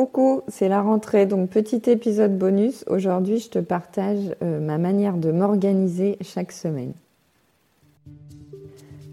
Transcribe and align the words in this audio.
Coucou, 0.00 0.40
c'est 0.48 0.70
la 0.70 0.80
rentrée, 0.80 1.26
donc 1.26 1.50
petit 1.50 1.82
épisode 1.90 2.38
bonus. 2.38 2.86
Aujourd'hui, 2.88 3.38
je 3.38 3.50
te 3.50 3.58
partage 3.58 4.34
euh, 4.42 4.58
ma 4.58 4.78
manière 4.78 5.18
de 5.18 5.30
m'organiser 5.30 6.16
chaque 6.22 6.52
semaine. 6.52 6.94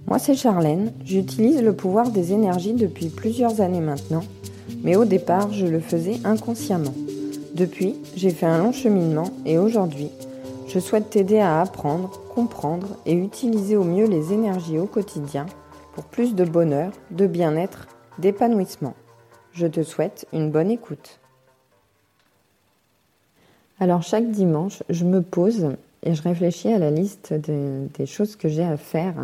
Moi, 0.08 0.18
c'est 0.18 0.36
Charlène. 0.36 0.94
J'utilise 1.04 1.62
le 1.62 1.74
pouvoir 1.74 2.10
des 2.10 2.32
énergies 2.32 2.72
depuis 2.72 3.10
plusieurs 3.10 3.60
années 3.60 3.82
maintenant, 3.82 4.24
mais 4.82 4.96
au 4.96 5.04
départ, 5.04 5.52
je 5.52 5.66
le 5.66 5.82
faisais 5.82 6.22
inconsciemment. 6.24 6.94
Depuis, 7.54 7.98
j'ai 8.16 8.30
fait 8.30 8.46
un 8.46 8.60
long 8.60 8.72
cheminement 8.72 9.32
et 9.46 9.58
aujourd'hui, 9.58 10.10
je 10.70 10.80
souhaite 10.80 11.10
t'aider 11.10 11.40
à 11.40 11.60
apprendre, 11.60 12.22
comprendre 12.34 12.96
et 13.06 13.12
utiliser 13.12 13.76
au 13.76 13.84
mieux 13.84 14.08
les 14.08 14.32
énergies 14.32 14.80
au 14.80 14.86
quotidien 14.86 15.48
pour 15.96 16.06
plus 16.06 16.34
de 16.34 16.46
bonheur, 16.46 16.94
de 17.12 17.28
bien-être, 17.28 17.90
d'épanouissement. 18.20 18.94
Je 19.58 19.66
te 19.66 19.82
souhaite 19.82 20.28
une 20.34 20.52
bonne 20.52 20.70
écoute. 20.70 21.20
Alors 23.80 24.04
chaque 24.04 24.30
dimanche, 24.30 24.84
je 24.88 25.04
me 25.04 25.24
pose 25.24 25.70
et 26.04 26.14
je 26.14 26.22
réfléchis 26.22 26.72
à 26.72 26.78
la 26.78 26.92
liste 26.92 27.34
des 27.34 28.06
choses 28.06 28.36
que 28.36 28.50
j'ai 28.50 28.64
à 28.64 28.78
faire, 28.78 29.16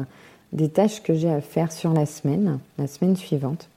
des 0.52 0.70
tâches 0.70 1.04
que 1.04 1.14
j'ai 1.14 1.30
à 1.30 1.40
faire 1.40 1.72
sur 1.72 1.94
la 1.94 2.08
semaine, 2.08 2.58
la 2.80 2.88
semaine 2.88 3.16
suivante. 3.16 3.70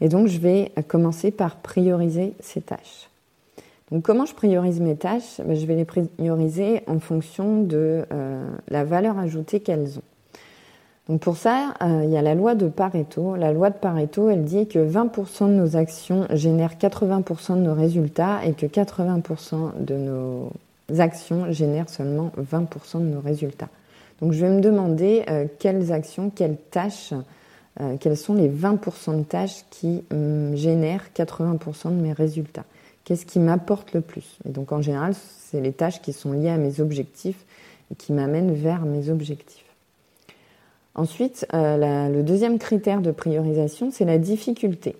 Et 0.00 0.08
donc 0.08 0.28
je 0.28 0.38
vais 0.38 0.72
commencer 0.88 1.30
par 1.30 1.56
prioriser 1.56 2.32
ces 2.40 2.62
tâches. 2.62 3.10
Donc 3.90 4.02
comment 4.02 4.24
je 4.24 4.34
priorise 4.34 4.80
mes 4.80 4.96
tâches? 4.96 5.42
Ben, 5.44 5.54
Je 5.54 5.66
vais 5.66 5.76
les 5.76 5.84
prioriser 5.84 6.84
en 6.86 7.00
fonction 7.00 7.64
de 7.64 8.06
euh, 8.10 8.48
la 8.68 8.84
valeur 8.84 9.18
ajoutée 9.18 9.60
qu'elles 9.60 9.98
ont. 9.98 10.11
Donc 11.12 11.20
pour 11.20 11.36
ça, 11.36 11.74
euh, 11.82 12.04
il 12.04 12.10
y 12.10 12.16
a 12.16 12.22
la 12.22 12.34
loi 12.34 12.54
de 12.54 12.68
Pareto. 12.68 13.36
La 13.36 13.52
loi 13.52 13.68
de 13.68 13.76
Pareto, 13.76 14.30
elle 14.30 14.44
dit 14.44 14.66
que 14.66 14.78
20% 14.78 15.46
de 15.46 15.52
nos 15.52 15.76
actions 15.76 16.26
génèrent 16.30 16.76
80% 16.80 17.56
de 17.56 17.60
nos 17.60 17.74
résultats 17.74 18.40
et 18.46 18.54
que 18.54 18.64
80% 18.64 19.72
de 19.78 19.94
nos 19.94 20.50
actions 20.98 21.52
génèrent 21.52 21.90
seulement 21.90 22.32
20% 22.40 23.00
de 23.00 23.14
nos 23.14 23.20
résultats. 23.20 23.68
Donc 24.22 24.32
je 24.32 24.40
vais 24.40 24.48
me 24.48 24.62
demander 24.62 25.22
euh, 25.28 25.44
quelles 25.58 25.92
actions, 25.92 26.30
quelles 26.34 26.56
tâches, 26.56 27.12
euh, 27.82 27.98
quelles 28.00 28.16
sont 28.16 28.32
les 28.32 28.48
20% 28.48 29.18
de 29.18 29.24
tâches 29.24 29.66
qui 29.68 30.04
hum, 30.12 30.56
génèrent 30.56 31.04
80% 31.14 31.90
de 31.90 32.00
mes 32.00 32.14
résultats? 32.14 32.64
Qu'est-ce 33.04 33.26
qui 33.26 33.38
m'apporte 33.38 33.92
le 33.92 34.00
plus? 34.00 34.38
Et 34.48 34.48
donc 34.48 34.72
en 34.72 34.80
général, 34.80 35.12
c'est 35.12 35.60
les 35.60 35.74
tâches 35.74 36.00
qui 36.00 36.14
sont 36.14 36.32
liées 36.32 36.48
à 36.48 36.56
mes 36.56 36.80
objectifs 36.80 37.44
et 37.90 37.96
qui 37.96 38.14
m'amènent 38.14 38.54
vers 38.54 38.86
mes 38.86 39.10
objectifs. 39.10 39.71
Ensuite, 40.94 41.46
euh, 41.54 42.08
le 42.08 42.22
deuxième 42.22 42.58
critère 42.58 43.00
de 43.00 43.10
priorisation, 43.10 43.90
c'est 43.90 44.04
la 44.04 44.18
difficulté. 44.18 44.96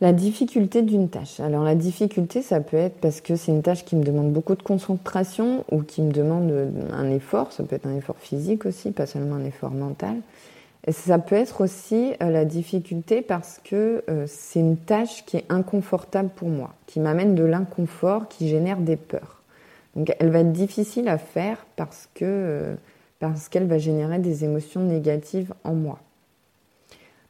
La 0.00 0.12
difficulté 0.12 0.82
d'une 0.82 1.08
tâche. 1.08 1.40
Alors 1.40 1.64
la 1.64 1.74
difficulté, 1.74 2.42
ça 2.42 2.60
peut 2.60 2.76
être 2.76 2.98
parce 3.00 3.20
que 3.22 3.34
c'est 3.34 3.50
une 3.50 3.62
tâche 3.62 3.84
qui 3.84 3.96
me 3.96 4.04
demande 4.04 4.30
beaucoup 4.30 4.54
de 4.54 4.62
concentration 4.62 5.64
ou 5.72 5.82
qui 5.82 6.02
me 6.02 6.12
demande 6.12 6.52
un 6.92 7.10
effort. 7.10 7.50
Ça 7.52 7.64
peut 7.64 7.76
être 7.76 7.86
un 7.86 7.96
effort 7.96 8.18
physique 8.18 8.66
aussi, 8.66 8.90
pas 8.90 9.06
seulement 9.06 9.36
un 9.36 9.44
effort 9.44 9.70
mental. 9.70 10.16
Et 10.86 10.92
ça 10.92 11.18
peut 11.18 11.34
être 11.34 11.62
aussi 11.62 12.12
euh, 12.22 12.30
la 12.30 12.44
difficulté 12.44 13.22
parce 13.22 13.58
que 13.64 14.04
euh, 14.08 14.26
c'est 14.28 14.60
une 14.60 14.76
tâche 14.76 15.24
qui 15.24 15.38
est 15.38 15.44
inconfortable 15.48 16.28
pour 16.36 16.48
moi, 16.48 16.74
qui 16.86 17.00
m'amène 17.00 17.34
de 17.34 17.42
l'inconfort, 17.42 18.28
qui 18.28 18.48
génère 18.48 18.78
des 18.78 18.96
peurs. 18.96 19.42
Donc 19.96 20.14
elle 20.20 20.28
va 20.28 20.40
être 20.40 20.52
difficile 20.52 21.08
à 21.08 21.18
faire 21.18 21.66
parce 21.74 22.08
que 22.14 22.76
parce 23.18 23.48
qu'elle 23.48 23.66
va 23.66 23.78
générer 23.78 24.18
des 24.18 24.44
émotions 24.44 24.80
négatives 24.80 25.54
en 25.64 25.74
moi. 25.74 25.98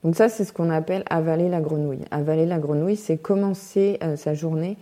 Donc 0.04 0.16
ça, 0.16 0.28
c'est 0.28 0.44
ce 0.44 0.52
qu'on 0.52 0.70
appelle 0.70 1.04
avaler 1.10 1.48
la 1.48 1.60
grenouille. 1.60 2.04
Avaler 2.10 2.46
la 2.46 2.58
grenouille, 2.58 2.96
c'est 2.96 3.16
commencer 3.16 3.98
euh, 4.02 4.16
sa 4.16 4.34
journée 4.34 4.76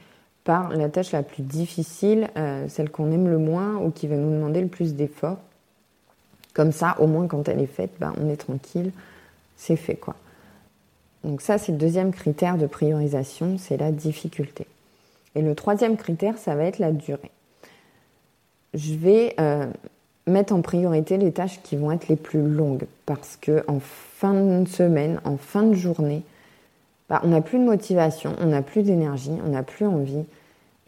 par 0.44 0.68
la 0.70 0.88
tâche 0.90 1.12
la 1.12 1.22
plus 1.22 1.42
difficile, 1.42 2.28
euh, 2.36 2.66
celle 2.68 2.90
qu'on 2.90 3.10
aime 3.10 3.28
le 3.28 3.38
moins 3.38 3.76
ou 3.76 3.90
qui 3.90 4.06
va 4.06 4.16
nous 4.16 4.30
demander 4.30 4.60
le 4.60 4.68
plus 4.68 4.94
d'efforts. 4.94 5.38
Comme 6.52 6.72
ça, 6.72 6.96
au 7.00 7.06
moins 7.06 7.26
quand 7.26 7.48
elle 7.48 7.60
est 7.60 7.66
faite, 7.66 7.92
ben, 7.98 8.12
on 8.22 8.28
est 8.28 8.36
tranquille, 8.36 8.92
c'est 9.56 9.76
fait 9.76 9.96
quoi. 9.96 10.14
Donc 11.24 11.40
ça, 11.40 11.56
c'est 11.56 11.72
le 11.72 11.78
deuxième 11.78 12.12
critère 12.12 12.58
de 12.58 12.66
priorisation, 12.66 13.56
c'est 13.58 13.78
la 13.78 13.90
difficulté. 13.90 14.66
Et 15.34 15.42
le 15.42 15.54
troisième 15.54 15.96
critère, 15.96 16.36
ça 16.36 16.54
va 16.54 16.64
être 16.64 16.78
la 16.78 16.92
durée. 16.92 17.30
Je 18.74 18.94
vais 18.94 19.34
euh, 19.40 19.66
mettre 20.26 20.54
en 20.54 20.62
priorité 20.62 21.18
les 21.18 21.32
tâches 21.32 21.60
qui 21.62 21.76
vont 21.76 21.92
être 21.92 22.08
les 22.08 22.16
plus 22.16 22.46
longues 22.46 22.86
parce 23.06 23.36
que 23.40 23.62
en 23.68 23.78
fin 23.80 24.34
de 24.34 24.68
semaine, 24.68 25.20
en 25.24 25.36
fin 25.36 25.62
de 25.62 25.74
journée, 25.74 26.22
bah, 27.08 27.20
on 27.24 27.28
n'a 27.28 27.42
plus 27.42 27.58
de 27.58 27.64
motivation, 27.64 28.34
on 28.40 28.46
n'a 28.46 28.62
plus 28.62 28.82
d'énergie, 28.82 29.32
on 29.46 29.50
n'a 29.50 29.62
plus 29.62 29.86
envie. 29.86 30.24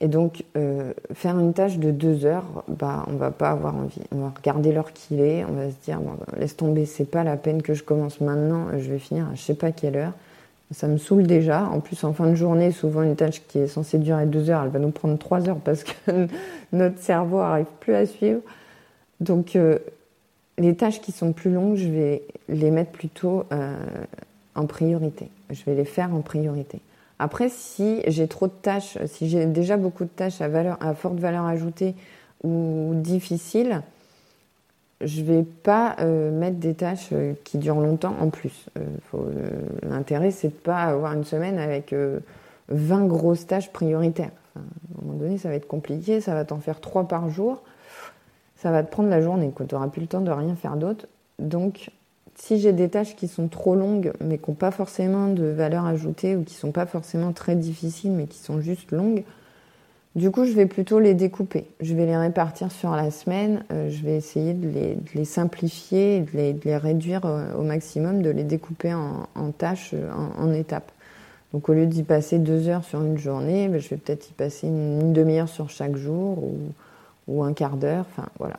Et 0.01 0.09
donc, 0.09 0.45
euh, 0.57 0.93
faire 1.15 1.39
une 1.39 1.55
tâche 1.55 1.79
de 1.79 1.91
deux 1.91 2.27
heures, 2.27 2.65
bah, 2.69 3.05
on 3.09 3.17
va 3.17 3.31
pas 3.31 3.51
avoir 3.51 3.77
envie. 3.77 4.03
On 4.13 4.21
va 4.21 4.33
regarder 4.37 4.73
l'heure 4.73 4.93
qu'il 4.93 5.21
est, 5.21 5.45
on 5.45 5.53
va 5.53 5.71
se 5.71 5.77
dire, 5.85 6.01
bon, 6.01 6.17
laisse 6.39 6.57
tomber, 6.57 6.85
c'est 6.85 7.11
pas 7.11 7.25
la 7.25 7.37
peine 7.37 7.63
que 7.63 7.75
je 7.75 7.83
commence 7.83 8.21
maintenant, 8.21 8.67
je 8.73 8.91
vais 8.91 8.99
finir 8.99 9.27
à 9.31 9.35
je 9.35 9.41
sais 9.41 9.55
pas 9.55 9.73
quelle 9.73 9.97
heure. 9.97 10.13
Ça 10.73 10.89
me 10.89 10.99
saoule 10.99 11.27
déjà. 11.27 11.65
En 11.65 11.81
plus, 11.81 12.03
en 12.05 12.13
fin 12.13 12.27
de 12.29 12.35
journée, 12.35 12.73
souvent 12.73 13.03
une 13.03 13.15
tâche 13.15 13.41
qui 13.47 13.61
est 13.61 13.69
censée 13.69 13.99
durer 13.99 14.27
deux 14.27 14.51
heures, 14.51 14.65
elle 14.65 14.71
va 14.71 14.81
nous 14.81 14.91
prendre 14.91 15.17
trois 15.17 15.49
heures 15.49 15.61
parce 15.65 15.85
que 15.85 16.27
notre 16.73 16.99
cerveau 16.99 17.39
arrive 17.39 17.67
plus 17.81 17.95
à 17.95 18.05
suivre. 18.05 18.41
Donc, 19.21 19.57
euh, 19.57 19.79
les 20.59 20.75
tâches 20.75 21.01
qui 21.01 21.13
sont 21.13 21.33
plus 21.33 21.51
longues, 21.51 21.77
je 21.77 21.89
vais 21.89 22.23
les 22.49 22.71
mettre 22.71 22.91
plutôt 22.91 23.45
euh, 23.53 23.77
en 24.55 24.67
priorité. 24.67 25.31
Je 25.51 25.65
vais 25.65 25.75
les 25.75 25.85
faire 25.85 26.15
en 26.15 26.21
priorité. 26.21 26.81
Après, 27.19 27.49
si 27.49 28.03
j'ai 28.07 28.29
trop 28.29 28.47
de 28.47 28.53
tâches, 28.53 28.99
si 29.07 29.29
j'ai 29.29 29.47
déjà 29.47 29.77
beaucoup 29.77 30.05
de 30.05 30.11
tâches 30.11 30.41
à, 30.41 30.49
valeur, 30.49 30.77
à 30.81 30.95
forte 30.95 31.19
valeur 31.19 31.45
ajoutée 31.45 31.95
ou 32.45 32.93
difficiles, 32.95 33.83
je 35.01 35.21
ne 35.21 35.27
vais 35.27 35.43
pas 35.43 35.97
euh, 36.01 36.31
mettre 36.31 36.57
des 36.57 36.75
tâches 36.75 37.11
qui 37.45 37.59
durent 37.59 37.81
longtemps 37.81 38.15
en 38.21 38.29
plus. 38.29 38.67
L'intérêt, 39.83 40.31
c'est 40.31 40.49
de 40.49 40.55
ne 40.55 40.59
pas 40.59 40.83
avoir 40.83 41.13
une 41.15 41.25
semaine 41.25 41.59
avec 41.59 41.95
20 42.69 43.07
grosses 43.07 43.47
tâches 43.47 43.73
prioritaires. 43.73 44.33
à 44.55 44.59
un 44.59 45.05
moment 45.05 45.19
donné, 45.19 45.39
ça 45.39 45.49
va 45.49 45.55
être 45.55 45.69
compliqué, 45.69 46.21
ça 46.21 46.35
va 46.35 46.45
t'en 46.45 46.59
faire 46.59 46.81
3 46.81 47.09
par 47.09 47.31
jour 47.31 47.63
ça 48.57 48.71
va 48.71 48.83
te 48.83 48.91
prendre 48.91 49.09
la 49.09 49.21
journée, 49.21 49.53
tu 49.57 49.75
n'auras 49.75 49.89
plus 49.89 50.01
le 50.01 50.07
temps 50.07 50.21
de 50.21 50.31
rien 50.31 50.57
faire 50.57 50.77
d'autre. 50.77 51.07
Donc, 51.39 51.91
si 52.35 52.59
j'ai 52.59 52.73
des 52.73 52.89
tâches 52.89 53.17
qui 53.17 53.29
sont 53.29 53.49
trop 53.49 53.75
longues, 53.75 54.13
mais 54.21 54.39
qui 54.39 54.51
n'ont 54.51 54.57
pas 54.57 54.71
forcément 54.71 55.29
de 55.29 55.45
valeur 55.45 55.87
ajoutée, 55.87 56.37
ou 56.37 56.43
qui 56.43 56.55
sont 56.55 56.73
pas 56.73 56.87
forcément 56.87 57.33
très 57.33 57.57
difficiles, 57.57 58.13
mais 58.13 58.27
qui 58.27 58.39
sont 58.39 58.61
juste 58.61 58.93
longues, 58.93 59.25
du 60.17 60.31
coup, 60.31 60.47
je 60.47 60.53
vais 60.53 60.65
plutôt 60.65 60.99
les 60.99 61.13
découper. 61.13 61.67
Je 61.83 61.95
vais 61.95 62.07
les 62.07 62.17
répartir 62.17 62.73
sur 62.73 62.93
la 62.93 63.11
semaine. 63.11 63.65
Euh, 63.71 63.91
je 63.91 64.03
vais 64.03 64.17
essayer 64.17 64.55
de 64.55 64.97
les, 65.15 65.25
simplifier, 65.27 66.21
de 66.21 66.31
les, 66.33 66.53
de 66.55 66.65
les 66.65 66.79
réduire 66.79 67.27
euh, 67.27 67.53
au 67.55 67.63
maximum, 67.63 68.23
de 68.23 68.31
les 68.31 68.45
découper 68.45 68.95
en, 68.95 69.51
tâches, 69.59 69.91
euh, 69.93 70.11
en, 70.39 70.55
étapes. 70.55 70.91
Donc, 71.53 71.69
au 71.69 71.75
lieu 71.75 71.85
d'y 71.85 72.03
passer 72.03 72.39
deux 72.39 72.69
heures 72.69 72.85
sur 72.85 73.03
une 73.03 73.19
journée, 73.19 73.69
ben, 73.69 73.79
je 73.79 73.91
vais 73.91 73.99
peut-être 73.99 74.31
y 74.31 74.33
passer 74.33 74.69
une, 74.69 75.03
une 75.03 75.13
demi-heure 75.13 75.51
sur 75.51 75.69
chaque 75.69 75.97
jour, 75.97 76.43
ou, 76.43 76.55
ou 77.29 77.43
un 77.43 77.53
quart 77.53 77.77
d'heure, 77.77 78.07
enfin 78.11 78.29
voilà. 78.39 78.59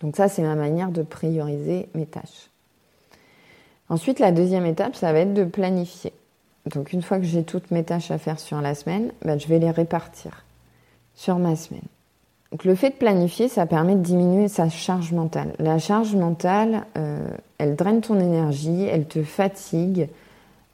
Donc 0.00 0.16
ça, 0.16 0.28
c'est 0.28 0.42
ma 0.42 0.56
manière 0.56 0.90
de 0.90 1.02
prioriser 1.02 1.88
mes 1.94 2.06
tâches. 2.06 2.50
Ensuite, 3.88 4.18
la 4.18 4.32
deuxième 4.32 4.66
étape, 4.66 4.96
ça 4.96 5.12
va 5.12 5.20
être 5.20 5.34
de 5.34 5.44
planifier. 5.44 6.12
Donc 6.66 6.92
une 6.92 7.02
fois 7.02 7.18
que 7.18 7.24
j'ai 7.24 7.42
toutes 7.42 7.70
mes 7.70 7.84
tâches 7.84 8.10
à 8.10 8.18
faire 8.18 8.38
sur 8.38 8.60
la 8.60 8.74
semaine, 8.74 9.12
ben, 9.24 9.38
je 9.38 9.46
vais 9.48 9.58
les 9.58 9.70
répartir 9.70 10.44
sur 11.14 11.38
ma 11.38 11.56
semaine. 11.56 11.82
Donc 12.50 12.64
le 12.64 12.74
fait 12.74 12.90
de 12.90 12.94
planifier, 12.94 13.48
ça 13.48 13.66
permet 13.66 13.94
de 13.94 14.02
diminuer 14.02 14.48
sa 14.48 14.68
charge 14.68 15.12
mentale. 15.12 15.54
La 15.58 15.78
charge 15.78 16.14
mentale, 16.14 16.84
euh, 16.96 17.18
elle 17.58 17.76
draine 17.76 18.00
ton 18.00 18.20
énergie, 18.20 18.84
elle 18.84 19.06
te 19.06 19.22
fatigue, 19.22 20.08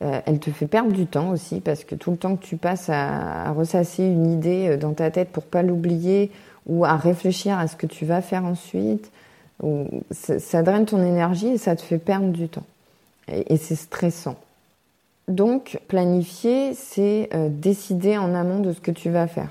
euh, 0.03 0.21
elle 0.27 0.41
te 0.41 0.51
fait 0.51 0.67
perdre 0.67 0.93
du 0.93 1.07
temps 1.07 1.31
aussi 1.31 1.61
parce 1.61 1.85
que 1.85 1.95
tout 1.95 2.11
le 2.11 2.17
temps 2.17 2.37
que 2.37 2.45
tu 2.45 2.57
passes 2.57 2.89
à, 2.89 3.49
à 3.49 3.53
ressasser 3.53 4.05
une 4.05 4.31
idée 4.31 4.69
euh, 4.69 4.77
dans 4.77 4.93
ta 4.93 5.11
tête 5.11 5.31
pour 5.31 5.45
pas 5.45 5.63
l'oublier 5.63 6.31
ou 6.69 6.85
à 6.85 6.97
réfléchir 6.97 7.59
à 7.59 7.67
ce 7.67 7.77
que 7.77 7.87
tu 7.87 8.05
vas 8.05 8.23
faire 8.23 8.45
ensuite. 8.45 9.11
Ça, 10.11 10.63
draine 10.63 10.87
ton 10.87 11.05
énergie 11.05 11.49
et 11.49 11.59
ça 11.59 11.75
te 11.75 11.83
fait 11.83 11.99
perdre 11.99 12.29
du 12.29 12.49
temps. 12.49 12.67
Et, 13.27 13.57
c'est 13.57 13.75
stressant. 13.75 14.37
Donc, 15.27 15.81
planifier, 15.89 16.73
c'est 16.75 17.29
euh, 17.35 17.49
décider 17.51 18.17
en 18.17 18.35
amont 18.35 18.61
de 18.61 18.73
ce 18.73 18.81
que 18.81 18.91
tu 18.91 19.11
vas 19.11 19.27
faire. 19.27 19.51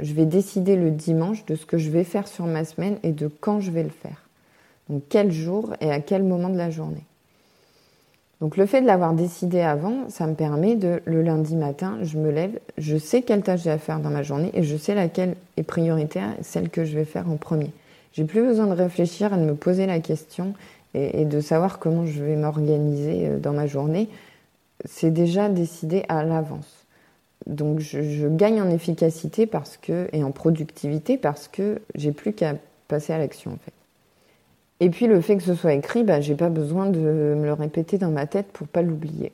Je 0.00 0.14
vais 0.14 0.24
décider 0.24 0.76
le 0.76 0.90
dimanche 0.90 1.44
de 1.44 1.56
ce 1.56 1.66
que 1.66 1.76
je 1.76 1.90
vais 1.90 2.04
faire 2.04 2.26
sur 2.26 2.46
ma 2.46 2.64
semaine 2.64 2.98
et 3.02 3.12
de 3.12 3.28
quand 3.28 3.60
je 3.60 3.70
vais 3.70 3.82
le 3.82 3.90
faire. 3.90 4.22
Donc, 4.88 5.02
quel 5.08 5.32
jour 5.32 5.74
et 5.80 5.90
à 5.90 6.00
quel 6.00 6.22
moment 6.22 6.48
de 6.48 6.56
la 6.56 6.70
journée. 6.70 7.04
Donc 8.40 8.56
le 8.56 8.66
fait 8.66 8.82
de 8.82 8.86
l'avoir 8.86 9.14
décidé 9.14 9.60
avant, 9.60 10.08
ça 10.08 10.26
me 10.26 10.34
permet 10.34 10.74
de, 10.74 11.00
le 11.04 11.22
lundi 11.22 11.56
matin, 11.56 11.98
je 12.02 12.18
me 12.18 12.30
lève, 12.30 12.58
je 12.78 12.96
sais 12.96 13.22
quelle 13.22 13.42
tâche 13.42 13.62
j'ai 13.62 13.70
à 13.70 13.78
faire 13.78 14.00
dans 14.00 14.10
ma 14.10 14.22
journée 14.22 14.50
et 14.54 14.62
je 14.62 14.76
sais 14.76 14.94
laquelle 14.94 15.36
est 15.56 15.62
prioritaire, 15.62 16.30
celle 16.42 16.68
que 16.68 16.84
je 16.84 16.96
vais 16.96 17.04
faire 17.04 17.30
en 17.30 17.36
premier. 17.36 17.70
J'ai 18.12 18.24
plus 18.24 18.42
besoin 18.42 18.66
de 18.66 18.72
réfléchir 18.72 19.32
et 19.32 19.36
de 19.36 19.44
me 19.44 19.54
poser 19.54 19.86
la 19.86 20.00
question 20.00 20.54
et, 20.94 21.24
de 21.24 21.40
savoir 21.40 21.78
comment 21.78 22.06
je 22.06 22.22
vais 22.22 22.36
m'organiser 22.36 23.26
euh, 23.26 23.38
dans 23.38 23.52
ma 23.52 23.66
journée. 23.66 24.08
C'est 24.84 25.10
déjà 25.10 25.48
décidé 25.48 26.04
à 26.08 26.22
l'avance. 26.24 26.86
Donc 27.46 27.80
je, 27.80 28.28
gagne 28.28 28.62
en 28.62 28.70
efficacité 28.70 29.46
parce 29.46 29.76
que 29.76 30.08
et 30.12 30.24
en 30.24 30.30
productivité 30.30 31.18
parce 31.18 31.48
que 31.48 31.82
j'ai 31.94 32.12
plus 32.12 32.32
qu'à 32.32 32.54
passer 32.88 33.12
à 33.12 33.18
l'action 33.18 33.52
en 33.52 33.56
fait. 33.56 33.72
Et 34.80 34.90
puis 34.90 35.06
le 35.06 35.20
fait 35.20 35.36
que 35.36 35.42
ce 35.42 35.54
soit 35.54 35.74
écrit, 35.74 36.02
bah, 36.04 36.20
j'ai 36.20 36.34
pas 36.34 36.48
besoin 36.48 36.86
de 36.86 36.98
me 36.98 37.44
le 37.44 37.52
répéter 37.52 37.98
dans 37.98 38.10
ma 38.10 38.26
tête 38.26 38.46
pour 38.52 38.66
pas 38.66 38.82
l'oublier. 38.82 39.32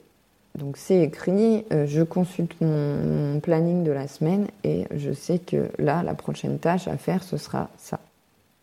Donc 0.56 0.76
c'est 0.76 1.00
écrit, 1.00 1.64
euh, 1.72 1.86
je 1.86 2.02
consulte 2.02 2.60
mon, 2.60 3.40
planning 3.40 3.84
de 3.84 3.92
la 3.92 4.08
semaine 4.08 4.48
et 4.64 4.86
je 4.94 5.12
sais 5.12 5.38
que 5.38 5.70
là, 5.78 6.02
la 6.02 6.14
prochaine 6.14 6.58
tâche 6.58 6.88
à 6.88 6.96
faire, 6.96 7.22
ce 7.22 7.36
sera 7.36 7.70
ça. 7.78 8.00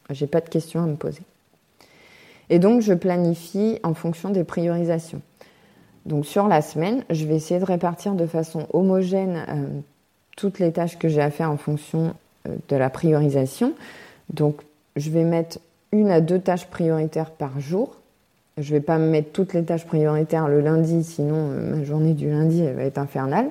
J'ai 0.09 0.27
pas 0.27 0.41
de 0.41 0.49
questions 0.49 0.83
à 0.83 0.85
me 0.85 0.95
poser. 0.95 1.21
Et 2.49 2.59
donc 2.59 2.81
je 2.81 2.93
planifie 2.93 3.79
en 3.83 3.93
fonction 3.93 4.29
des 4.29 4.43
priorisations. 4.43 5.21
Donc 6.05 6.25
sur 6.25 6.47
la 6.47 6.61
semaine, 6.61 7.03
je 7.09 7.25
vais 7.25 7.35
essayer 7.35 7.59
de 7.59 7.65
répartir 7.65 8.13
de 8.13 8.25
façon 8.25 8.67
homogène 8.73 9.45
euh, 9.49 9.67
toutes 10.35 10.59
les 10.59 10.71
tâches 10.71 10.97
que 10.97 11.09
j'ai 11.09 11.21
à 11.21 11.31
faire 11.31 11.51
en 11.51 11.57
fonction 11.57 12.13
euh, 12.47 12.55
de 12.69 12.75
la 12.75 12.89
priorisation. 12.89 13.73
Donc 14.29 14.61
je 14.95 15.09
vais 15.09 15.23
mettre 15.23 15.59
une 15.91 16.09
à 16.09 16.21
deux 16.21 16.39
tâches 16.39 16.67
prioritaires 16.67 17.31
par 17.31 17.59
jour 17.59 17.97
je 18.57 18.73
vais 18.73 18.81
pas 18.81 18.97
me 18.97 19.07
mettre 19.07 19.31
toutes 19.31 19.53
les 19.53 19.63
tâches 19.63 19.85
prioritaires 19.85 20.47
le 20.47 20.61
lundi, 20.61 21.03
sinon 21.03 21.35
euh, 21.35 21.77
ma 21.77 21.83
journée 21.83 22.13
du 22.13 22.29
lundi 22.29 22.63
va 22.63 22.83
être 22.83 22.97
infernale. 22.97 23.49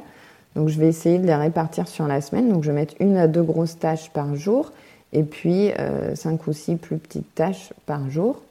Donc 0.56 0.68
je 0.68 0.78
vais 0.80 0.88
essayer 0.88 1.18
de 1.18 1.26
les 1.26 1.34
répartir 1.34 1.86
sur 1.86 2.06
la 2.06 2.20
semaine. 2.20 2.48
Donc 2.48 2.64
je 2.64 2.70
vais 2.70 2.76
mettre 2.76 2.94
une 2.98 3.16
à 3.16 3.28
deux 3.28 3.42
grosses 3.42 3.78
tâches 3.78 4.10
par 4.10 4.34
jour 4.34 4.72
et 5.12 5.22
puis 5.22 5.70
euh, 5.78 6.14
cinq 6.14 6.46
ou 6.46 6.52
six 6.52 6.76
plus 6.76 6.96
petites 6.96 7.34
tâches 7.34 7.72
par 7.84 8.10
jour. 8.10 8.42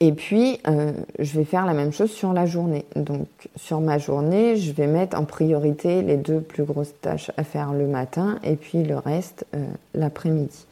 Et 0.00 0.12
puis 0.12 0.60
euh, 0.66 0.92
je 1.18 1.36
vais 1.36 1.44
faire 1.44 1.66
la 1.66 1.74
même 1.74 1.92
chose 1.92 2.10
sur 2.10 2.32
la 2.32 2.46
journée. 2.46 2.86
Donc 2.96 3.28
sur 3.56 3.80
ma 3.80 3.98
journée, 3.98 4.56
je 4.56 4.72
vais 4.72 4.86
mettre 4.86 5.18
en 5.18 5.24
priorité 5.24 6.00
les 6.02 6.16
deux 6.16 6.40
plus 6.40 6.64
grosses 6.64 6.94
tâches 7.02 7.30
à 7.36 7.44
faire 7.44 7.72
le 7.72 7.86
matin 7.86 8.38
et 8.44 8.56
puis 8.56 8.82
le 8.82 8.96
reste 8.96 9.44
l'après-midi 9.94 10.67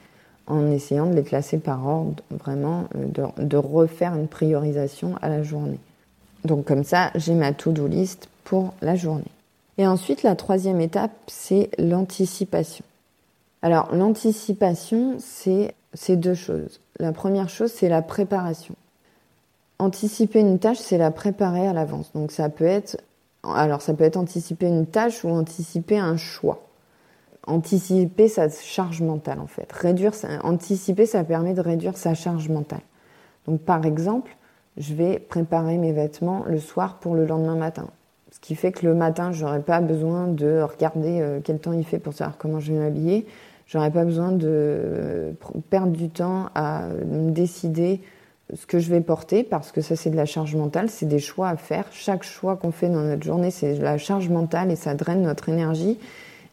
en 0.47 0.71
essayant 0.71 1.07
de 1.07 1.15
les 1.15 1.23
classer 1.23 1.59
par 1.59 1.87
ordre, 1.87 2.23
vraiment 2.31 2.85
euh, 2.95 3.29
de, 3.39 3.57
refaire 3.57 4.15
une 4.15 4.29
priorisation 4.29 5.15
à 5.23 5.29
la 5.29 5.43
journée. 5.43 5.81
Donc 6.45 6.67
comme 6.67 6.85
ça, 6.85 7.11
j'ai 7.15 7.35
ma 7.35 7.53
to-do 7.53 7.87
list 7.87 8.29
pour 8.45 8.75
la 8.81 8.97
journée. 8.97 9.25
Et 9.79 9.87
ensuite, 9.87 10.23
la 10.23 10.37
troisième 10.37 10.81
étape, 10.81 11.13
c'est 11.27 11.71
l'anticipation. 11.79 12.85
Alors 13.63 13.95
l'anticipation, 13.95 15.17
c'est 15.19 16.17
deux 16.17 16.35
choses. 16.35 16.81
La 16.99 17.13
première 17.13 17.49
chose, 17.49 17.73
c'est 17.73 17.89
la 17.89 18.03
préparation. 18.03 18.75
Anticiper 19.79 20.41
une 20.41 20.59
tâche, 20.59 20.79
c'est 20.79 20.99
la 20.99 21.11
préparer 21.11 21.67
à 21.67 21.73
l'avance. 21.73 22.11
Donc 22.15 22.33
ça 22.33 22.49
peut 22.49 22.65
être 22.65 22.97
alors 23.55 23.81
ça 23.81 23.95
peut 23.95 24.05
être 24.05 24.17
anticiper 24.17 24.67
une 24.67 24.87
tâche 24.87 25.25
ou 25.25 25.29
anticiper 25.29 25.99
un 25.99 26.17
choix 26.17 26.66
anticiper 27.47 28.29
sa 28.29 28.49
charge 28.49 29.01
mentale 29.03 29.41
en 29.41 29.47
fait. 29.47 29.71
Réduire, 29.73 30.13
anticiper, 30.43 31.07
ça 31.07 31.25
permet 31.25 31.55
de 31.55 31.61
réduire 31.61 31.97
sa 31.97 32.15
charge 32.15 32.49
mentale. 32.49 32.83
Donc 33.47 33.61
par 33.61 33.85
exemple, 33.87 34.37
je 34.77 34.95
vais 34.95 35.19
préparer 35.19 35.79
mes 35.79 35.93
vêtements 35.93 36.45
le 36.47 36.59
soir 36.59 36.99
pour 36.99 37.15
le 37.15 37.25
lendemain 37.25 37.57
matin. 37.57 37.89
Ce 38.33 38.41
qui 38.41 38.55
fait 38.55 38.73
que 38.73 38.85
le 38.85 38.95
matin, 38.95 39.33
j'aurai 39.33 39.61
pas 39.61 39.81
besoin 39.81 40.27
de 40.27 40.61
regarder 40.61 41.21
euh, 41.21 41.41
quel 41.43 41.59
temps 41.59 41.73
il 41.73 41.85
fait 41.85 41.99
pour 41.99 42.13
savoir 42.13 42.37
comment 42.37 42.61
je 42.61 42.73
vais 42.73 42.79
m'habiller. 42.79 43.27
J'aurai 43.67 43.91
pas 43.91 44.05
besoin 44.05 44.33
de 44.33 44.47
euh, 44.47 45.33
perdre 45.71 45.93
du 45.93 46.11
temps 46.11 46.51
à 46.55 46.87
me 46.89 47.31
décider 47.31 48.03
ce 48.55 48.67
que 48.67 48.79
je 48.79 48.91
vais 48.91 49.01
porter 49.01 49.43
parce 49.43 49.73
que 49.73 49.81
ça 49.81 49.97
c'est 49.97 50.11
de 50.11 50.17
la 50.17 50.27
charge 50.27 50.55
mentale, 50.55 50.89
c'est 50.91 51.07
des 51.07 51.19
choix 51.19 51.49
à 51.49 51.57
faire. 51.57 51.87
Chaque 51.93 52.23
choix 52.23 52.57
qu'on 52.57 52.73
fait 52.73 52.89
dans 52.89 53.03
notre 53.03 53.25
journée, 53.25 53.51
c'est 53.51 53.75
de 53.75 53.83
la 53.83 53.99
charge 53.99 54.29
mentale 54.29 54.71
et 54.71 54.77
ça 54.77 54.95
draine 54.95 55.23
notre 55.23 55.49
énergie 55.49 55.99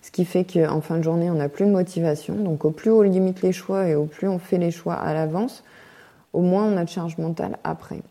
ce 0.04 0.12
qui 0.12 0.26
fait 0.26 0.44
qu'en 0.44 0.82
fin 0.82 0.98
de 0.98 1.04
journée, 1.04 1.32
on 1.32 1.36
n'a 1.36 1.50
plus 1.50 1.66
de 1.66 1.72
motivation. 1.72 2.36
Donc 2.36 2.66
au 2.66 2.72
plus 2.72 2.92
on 2.92 3.02
limite 3.02 3.42
les 3.42 3.54
choix 3.54 3.88
et 3.88 3.96
au 3.96 4.04
plus 4.04 4.28
on 4.28 4.38
fait 4.38 4.58
les 4.58 4.70
choix 4.70 4.96
à 4.96 5.14
l'avance, 5.14 5.64
au 6.34 6.42
moins 6.42 6.66
on 6.66 6.78
a 6.78 6.84
de 6.84 6.90
charge 6.90 7.18
mentale 7.18 7.58
après. 7.64 8.02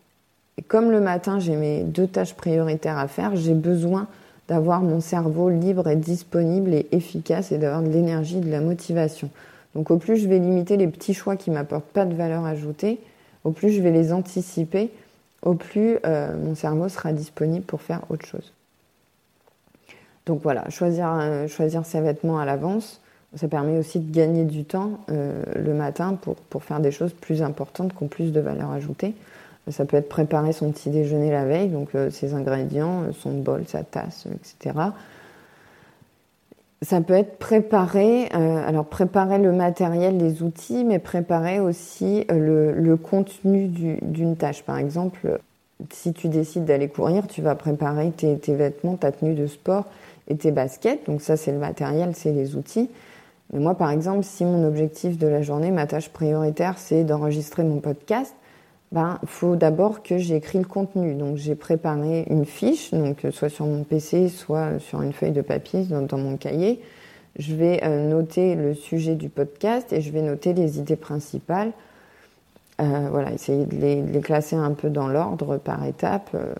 Et 0.57 0.63
comme 0.63 0.91
le 0.91 1.01
matin, 1.01 1.39
j'ai 1.39 1.55
mes 1.55 1.83
deux 1.83 2.07
tâches 2.07 2.35
prioritaires 2.35 2.99
à 2.99 3.09
faire, 3.09 3.37
j'ai 3.37 3.55
besoin 3.55 4.09
d'avoir 4.49 4.81
mon 4.81 5.01
cerveau 5.01 5.51
libre 5.51 5.87
et 5.87 5.97
disponible 5.97 6.73
et 6.73 6.87
efficace 6.93 7.53
et 7.53 7.59
d'avoir 7.59 7.83
de 7.83 7.89
l'énergie, 7.89 8.41
de 8.41 8.51
la 8.51 8.61
motivation. 8.61 9.29
Donc 9.75 9.91
au 9.91 9.99
plus 9.99 10.17
je 10.17 10.29
vais 10.29 10.39
limiter 10.39 10.79
les 10.79 10.89
petits 10.89 11.15
choix 11.15 11.37
qui 11.37 11.51
m'apportent 11.51 11.85
pas 11.85 12.07
de 12.07 12.15
valeur 12.15 12.47
ajoutée, 12.47 13.01
au 13.45 13.51
plus 13.51 13.71
je 13.71 13.83
vais 13.83 13.91
les 13.91 14.15
anticiper, 14.15 14.91
au 15.43 15.55
plus 15.55 15.99
euh, 16.07 16.35
mon 16.43 16.55
cerveau 16.55 16.89
sera 16.89 17.13
disponible 17.13 17.65
pour 17.65 17.83
faire 17.83 18.01
autre 18.09 18.27
chose. 18.27 18.53
Donc 20.27 20.41
voilà, 20.43 20.69
choisir, 20.71 21.11
euh, 21.13 21.49
choisir 21.49 21.85
ses 21.85 22.01
vêtements 22.01 22.39
à 22.39 22.45
l'avance, 22.45 23.01
ça 23.35 23.49
permet 23.49 23.79
aussi 23.79 23.99
de 23.99 24.13
gagner 24.13 24.45
du 24.45 24.65
temps 24.65 25.01
euh, 25.11 25.43
le 25.57 25.75
matin 25.75 26.17
pour, 26.21 26.37
pour, 26.37 26.63
faire 26.63 26.81
des 26.81 26.93
choses 26.93 27.13
plus 27.13 27.43
importantes 27.43 27.93
qui 27.97 28.03
ont 28.03 28.09
plus 28.09 28.33
de 28.33 28.41
valeur 28.41 28.71
ajoutée. 28.71 29.15
Ça 29.69 29.85
peut 29.85 29.97
être 29.97 30.09
préparer 30.09 30.53
son 30.53 30.71
petit 30.71 30.91
déjeuner 30.91 31.31
la 31.31 31.45
veille, 31.45 31.69
donc 31.69 31.95
euh, 31.95 32.11
ses 32.11 32.35
ingrédients, 32.35 33.13
son 33.13 33.33
bol, 33.33 33.65
sa 33.67 33.83
tasse, 33.83 34.27
etc. 34.27 34.79
Ça 36.83 37.01
peut 37.01 37.15
être 37.15 37.39
préparer, 37.39 38.27
alors 38.33 38.87
préparer 38.87 39.39
le 39.39 39.53
matériel, 39.53 40.17
les 40.17 40.43
outils, 40.43 40.83
mais 40.83 40.99
préparer 40.99 41.61
aussi 41.61 42.25
le, 42.29 42.73
le 42.73 42.97
contenu 42.97 43.69
d'une 43.69 44.37
tâche. 44.37 44.65
Par 44.65 44.79
exemple, 44.79 45.39
si 45.91 46.13
tu 46.13 46.29
décides 46.29 46.65
d'aller 46.65 46.89
courir, 46.89 47.29
tu 47.29 47.41
vas 47.41 47.55
préparer 47.55 48.11
tes, 48.11 48.37
tes, 48.37 48.57
vêtements, 48.57 48.97
ta 48.97 49.13
tenue 49.13 49.35
de 49.35 49.47
sport 49.47 49.87
et 50.29 50.37
tes 50.37 50.51
baskets. 50.51 51.07
Donc 51.07 51.23
ça, 51.23 51.37
c'est 51.37 51.53
le 51.53 51.59
matériel, 51.59 52.15
c'est 52.15 52.33
les 52.33 52.57
outils. 52.57 52.89
Mais 53.53 53.61
moi, 53.61 53.75
par 53.75 53.91
exemple, 53.91 54.25
si 54.25 54.45
mon 54.45 54.67
objectif 54.67 55.19
de 55.19 55.27
la 55.27 55.43
journée, 55.43 55.71
ma 55.71 55.87
tâche 55.87 56.09
prioritaire, 56.09 56.79
c'est 56.79 57.05
d'enregistrer 57.05 57.65
mon 57.65 57.81
podcast, 57.81 58.35
ben, 58.93 59.19
faut 59.27 59.57
d'abord 59.57 60.03
que 60.03 60.19
j'écris 60.19 60.59
le 60.59 60.65
contenu. 60.65 61.15
Donc, 61.15 61.37
j'ai 61.37 61.55
préparé 61.55 62.27
une 62.31 62.45
fiche, 62.45 62.93
donc 62.93 63.27
soit 63.31 63.49
sur 63.49 63.67
mon 63.67 63.85
PC, 63.85 64.29
soit 64.29 64.79
sur 64.81 65.03
une 65.03 65.13
feuille 65.13 65.33
de 65.33 65.43
papier 65.43 65.85
dans, 65.85 66.19
mon 66.19 66.37
cahier. 66.37 66.81
Je 67.39 67.55
vais 67.55 67.81
euh, 67.85 68.09
noter 68.09 68.55
le 68.55 68.75
sujet 68.75 69.15
du 69.15 69.31
podcast 69.31 69.93
et 69.93 70.03
je 70.03 70.11
vais 70.11 70.23
noter 70.23 70.53
les 70.53 70.79
idées 70.79 70.97
principales. 70.97 71.73
Euh, 72.81 73.09
voilà, 73.11 73.33
essayer 73.33 73.65
de 73.65 73.77
les, 73.77 74.21
classer 74.21 74.57
un 74.57 74.73
peu 74.73 74.91
dans 74.91 75.09
l'ordre 75.09 75.57
par 75.57 75.85
étape, 75.85 76.31
euh, 76.35 76.55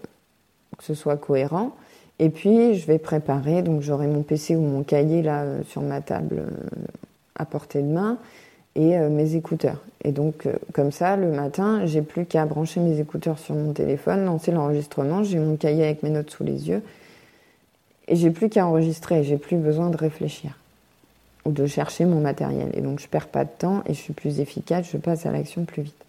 que 0.79 0.85
ce 0.85 0.95
soit 0.95 1.17
cohérent. 1.17 1.73
Et 2.23 2.31
puis, 2.31 2.77
je 2.77 2.87
vais 2.87 3.01
préparer, 3.01 3.63
donc 3.63 3.83
j'aurai 3.83 4.07
mon 4.07 4.23
PC 4.23 4.55
ou 4.55 4.61
mon 4.61 4.85
cahier 4.85 5.23
là 5.23 5.43
euh, 5.43 5.65
sur 5.65 5.83
ma 5.83 6.01
table 6.01 6.37
euh, 6.39 6.51
à 7.35 7.45
portée 7.45 7.83
de 7.83 7.89
main 7.89 8.17
et 8.77 8.97
euh, 8.97 9.09
mes 9.09 9.35
écouteurs. 9.35 9.83
Et 10.05 10.13
donc, 10.13 10.47
comme 10.73 10.93
ça, 10.93 11.17
le 11.17 11.33
matin, 11.33 11.85
j'ai 11.85 12.01
plus 12.01 12.25
qu'à 12.25 12.47
brancher 12.47 12.79
mes 12.79 13.01
écouteurs 13.01 13.41
sur 13.41 13.57
mon 13.57 13.73
téléphone, 13.73 14.25
lancer 14.25 14.53
l'enregistrement, 14.53 15.25
j'ai 15.25 15.41
mon 15.41 15.57
cahier 15.57 15.83
avec 15.83 16.05
mes 16.05 16.11
notes 16.11 16.31
sous 16.31 16.45
les 16.45 16.69
yeux 16.69 16.83
et 18.07 18.15
j'ai 18.15 18.31
plus 18.31 18.49
qu'à 18.49 18.69
enregistrer, 18.69 19.25
j'ai 19.25 19.37
plus 19.37 19.57
besoin 19.57 19.91
de 19.91 19.97
réfléchir 19.97 20.57
ou 21.45 21.51
de 21.51 21.67
chercher 21.67 22.05
mon 22.05 22.21
matériel. 22.21 22.69
Et 22.75 22.83
donc, 22.83 23.01
je 23.01 23.09
perds 23.09 23.29
pas 23.29 23.45
de 23.45 23.51
temps 23.59 23.83
et 23.87 23.95
je 23.95 23.99
suis 23.99 24.13
plus 24.13 24.39
efficace, 24.39 24.89
je 24.93 24.97
passe 24.97 25.27
à 25.27 25.33
l'action 25.33 25.65
plus 25.65 25.83
vite. 25.83 26.05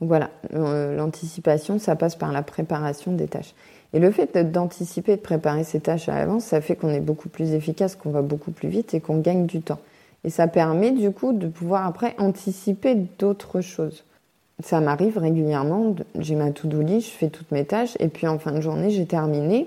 Donc 0.00 0.08
voilà, 0.08 0.30
l'anticipation, 0.52 1.78
ça 1.78 1.94
passe 1.94 2.16
par 2.16 2.32
la 2.32 2.42
préparation 2.42 3.12
des 3.12 3.26
tâches. 3.26 3.54
Et 3.96 3.98
le 3.98 4.10
fait 4.10 4.36
d'anticiper, 4.52 5.16
de 5.16 5.22
préparer 5.22 5.64
ses 5.64 5.80
tâches 5.80 6.10
à 6.10 6.18
l'avance, 6.18 6.44
ça 6.44 6.60
fait 6.60 6.76
qu'on 6.76 6.90
est 6.90 7.00
beaucoup 7.00 7.30
plus 7.30 7.54
efficace, 7.54 7.96
qu'on 7.96 8.10
va 8.10 8.20
beaucoup 8.20 8.50
plus 8.50 8.68
vite 8.68 8.92
et 8.92 9.00
qu'on 9.00 9.20
gagne 9.20 9.46
du 9.46 9.62
temps. 9.62 9.78
Et 10.22 10.28
ça 10.28 10.48
permet 10.48 10.90
du 10.90 11.12
coup 11.12 11.32
de 11.32 11.48
pouvoir 11.48 11.86
après 11.86 12.14
anticiper 12.18 12.94
d'autres 13.18 13.62
choses. 13.62 14.04
Ça 14.62 14.82
m'arrive 14.82 15.16
régulièrement, 15.16 15.96
j'ai 16.18 16.34
ma 16.34 16.50
to-do 16.50 16.82
list, 16.82 17.06
je 17.06 17.12
fais 17.14 17.30
toutes 17.30 17.50
mes 17.52 17.64
tâches 17.64 17.96
et 17.98 18.08
puis 18.08 18.26
en 18.26 18.38
fin 18.38 18.52
de 18.52 18.60
journée 18.60 18.90
j'ai 18.90 19.06
terminé. 19.06 19.66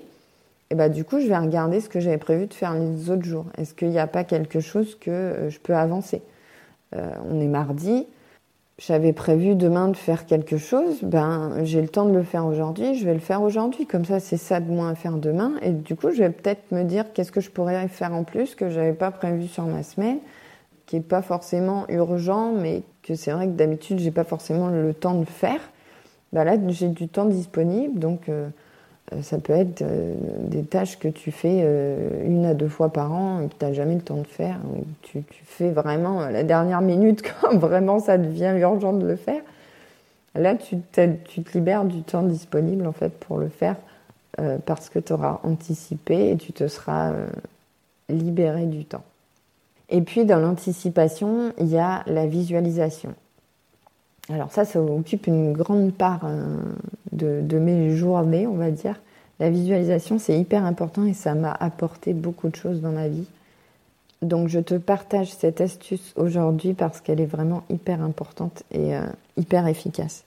Et 0.70 0.76
bah 0.76 0.90
du 0.90 1.04
coup 1.06 1.20
je 1.20 1.26
vais 1.26 1.38
regarder 1.38 1.82
ce 1.82 1.90
que 1.90 2.00
j'avais 2.00 2.20
prévu 2.20 2.46
de 2.46 2.54
faire 2.54 2.76
les 2.76 3.10
autres 3.10 3.26
jours. 3.26 3.48
Est-ce 3.58 3.74
qu'il 3.74 3.90
n'y 3.90 3.98
a 3.98 4.06
pas 4.06 4.24
quelque 4.24 4.60
chose 4.60 4.94
que 4.94 5.10
euh, 5.10 5.50
je 5.50 5.58
peux 5.58 5.74
avancer? 5.74 6.22
Euh, 6.96 7.10
On 7.32 7.42
est 7.42 7.48
mardi, 7.48 8.06
j'avais 8.80 9.12
prévu 9.12 9.56
demain 9.56 9.90
de 9.90 9.98
faire 9.98 10.26
quelque 10.26 10.58
chose, 10.58 11.04
ben 11.04 11.64
j'ai 11.64 11.82
le 11.82 11.90
temps 11.90 12.06
de 12.06 12.14
le 12.14 12.24
faire 12.24 12.46
aujourd'hui, 12.46 12.96
je 12.96 13.06
vais 13.06 13.14
le 13.14 13.20
faire 13.20 13.42
aujourd'hui. 13.42 13.86
Comme 13.86 14.06
ça, 14.06 14.20
c'est 14.20 14.38
ça 14.38 14.60
de 14.60 14.72
moins 14.72 14.90
à 14.90 14.96
faire 14.96 15.18
demain. 15.18 15.54
Et 15.62 15.72
du 15.72 15.96
coup, 15.96 16.12
je 16.12 16.20
vais 16.20 16.30
peut-être 16.30 16.72
me 16.72 16.84
dire 16.84 17.06
qu'est-ce 17.14 17.32
que 17.32 17.42
je 17.42 17.52
pourrais 17.52 17.88
faire 17.90 18.14
en 18.14 18.24
plus 18.24 18.56
que 18.56 18.70
j'avais 18.70 18.94
pas 18.94 19.12
prévu 19.12 19.48
sur 19.48 19.66
ma 19.66 19.84
semaine, 19.84 20.20
qui 20.86 20.96
est 20.96 21.02
pas 21.02 21.22
forcément 21.22 21.86
urgent, 21.90 22.54
mais 22.54 22.84
que 23.04 23.16
c'est 23.16 23.32
vrai 23.32 23.48
que 23.48 23.52
d'habitude 23.52 24.00
j'ai 24.00 24.12
pas 24.12 24.24
forcément 24.24 24.70
le 24.70 24.94
temps 24.94 25.16
de 25.16 25.26
faire. 25.26 25.60
Ben 26.32 26.44
là, 26.44 26.56
j'ai 26.70 26.88
du 26.88 27.08
temps 27.08 27.26
disponible, 27.26 28.00
donc 28.00 28.30
euh, 28.30 28.50
ça 29.22 29.40
peut 29.40 29.54
être 29.54 29.82
euh, 29.82 30.14
des 30.44 30.64
tâches 30.64 31.00
que 31.00 31.08
tu 31.08 31.32
fais 31.32 31.62
euh, 31.64 32.26
une 32.26 32.46
à 32.46 32.54
deux 32.54 32.68
fois 32.68 32.92
par 32.94 33.12
an 33.12 33.42
et 33.42 33.48
que 33.48 33.54
tu 33.58 33.66
n'as 33.66 33.74
jamais 33.74 33.96
le 33.96 34.02
temps 34.02 34.18
de 34.18 34.28
faire. 34.28 34.60
Tu, 35.02 35.24
fais 35.46 35.72
vraiment 35.72 36.28
la 36.28 36.44
dernière 36.44 36.82
minute 36.82 37.24
quand 37.42 37.58
vraiment 37.58 38.00
ça 38.00 38.18
devient 38.18 38.54
urgent 38.60 38.94
de 38.94 39.06
le 39.06 39.16
faire. 39.16 39.42
Là, 40.36 40.56
tu, 40.56 40.78
te 40.78 41.10
libères 41.54 41.86
du 41.86 42.04
temps 42.04 42.22
disponible 42.22 42.86
en 42.86 42.92
fait 42.92 43.10
pour 43.10 43.40
le 43.40 43.50
faire 43.50 43.76
parce 44.66 44.90
que 44.90 45.00
tu 45.00 45.12
auras 45.12 45.42
anticipé 45.44 46.30
et 46.30 46.38
tu 46.38 46.54
te 46.54 46.68
seras 46.68 47.12
libérer 48.08 48.68
du 48.68 48.86
temps. 48.86 49.04
Et 49.90 50.02
puis 50.02 50.24
dans 50.24 50.40
l'anticipation, 50.40 51.52
il 51.60 51.68
y 51.68 51.78
a 51.78 52.04
la 52.06 52.26
visualisation. 52.26 53.16
Alors 54.32 54.52
ça, 54.52 54.64
ça 54.64 54.82
occupe 54.82 55.28
une 55.28 55.54
grande 55.54 55.92
part 55.94 56.22
euh, 56.24 56.58
de, 57.12 57.60
mes 57.60 57.96
journées, 57.96 58.46
on 58.46 58.56
va 58.56 58.72
dire. 58.72 59.00
La 59.40 59.50
visualisation, 59.50 60.20
c'est 60.20 60.40
hyper 60.40 60.66
important 60.66 61.06
et 61.06 61.14
ça 61.14 61.34
m'a 61.34 61.52
apporté 61.52 62.14
beaucoup 62.14 62.50
de 62.50 62.56
choses 62.56 62.82
dans 62.82 62.92
ma 62.92 63.08
vie. 63.08 63.26
Donc 64.22 64.50
je 64.50 64.60
te 64.60 64.76
partage 64.76 65.32
cette 65.32 65.62
astuce 65.62 66.14
aujourd'hui 66.18 66.74
parce 66.74 67.00
qu'elle 67.02 67.22
est 67.22 67.26
vraiment 67.26 67.64
hyper 67.70 68.02
importante 68.02 68.64
et 68.72 68.96
euh, 68.96 69.02
hyper 69.38 69.66
efficace. 69.68 70.26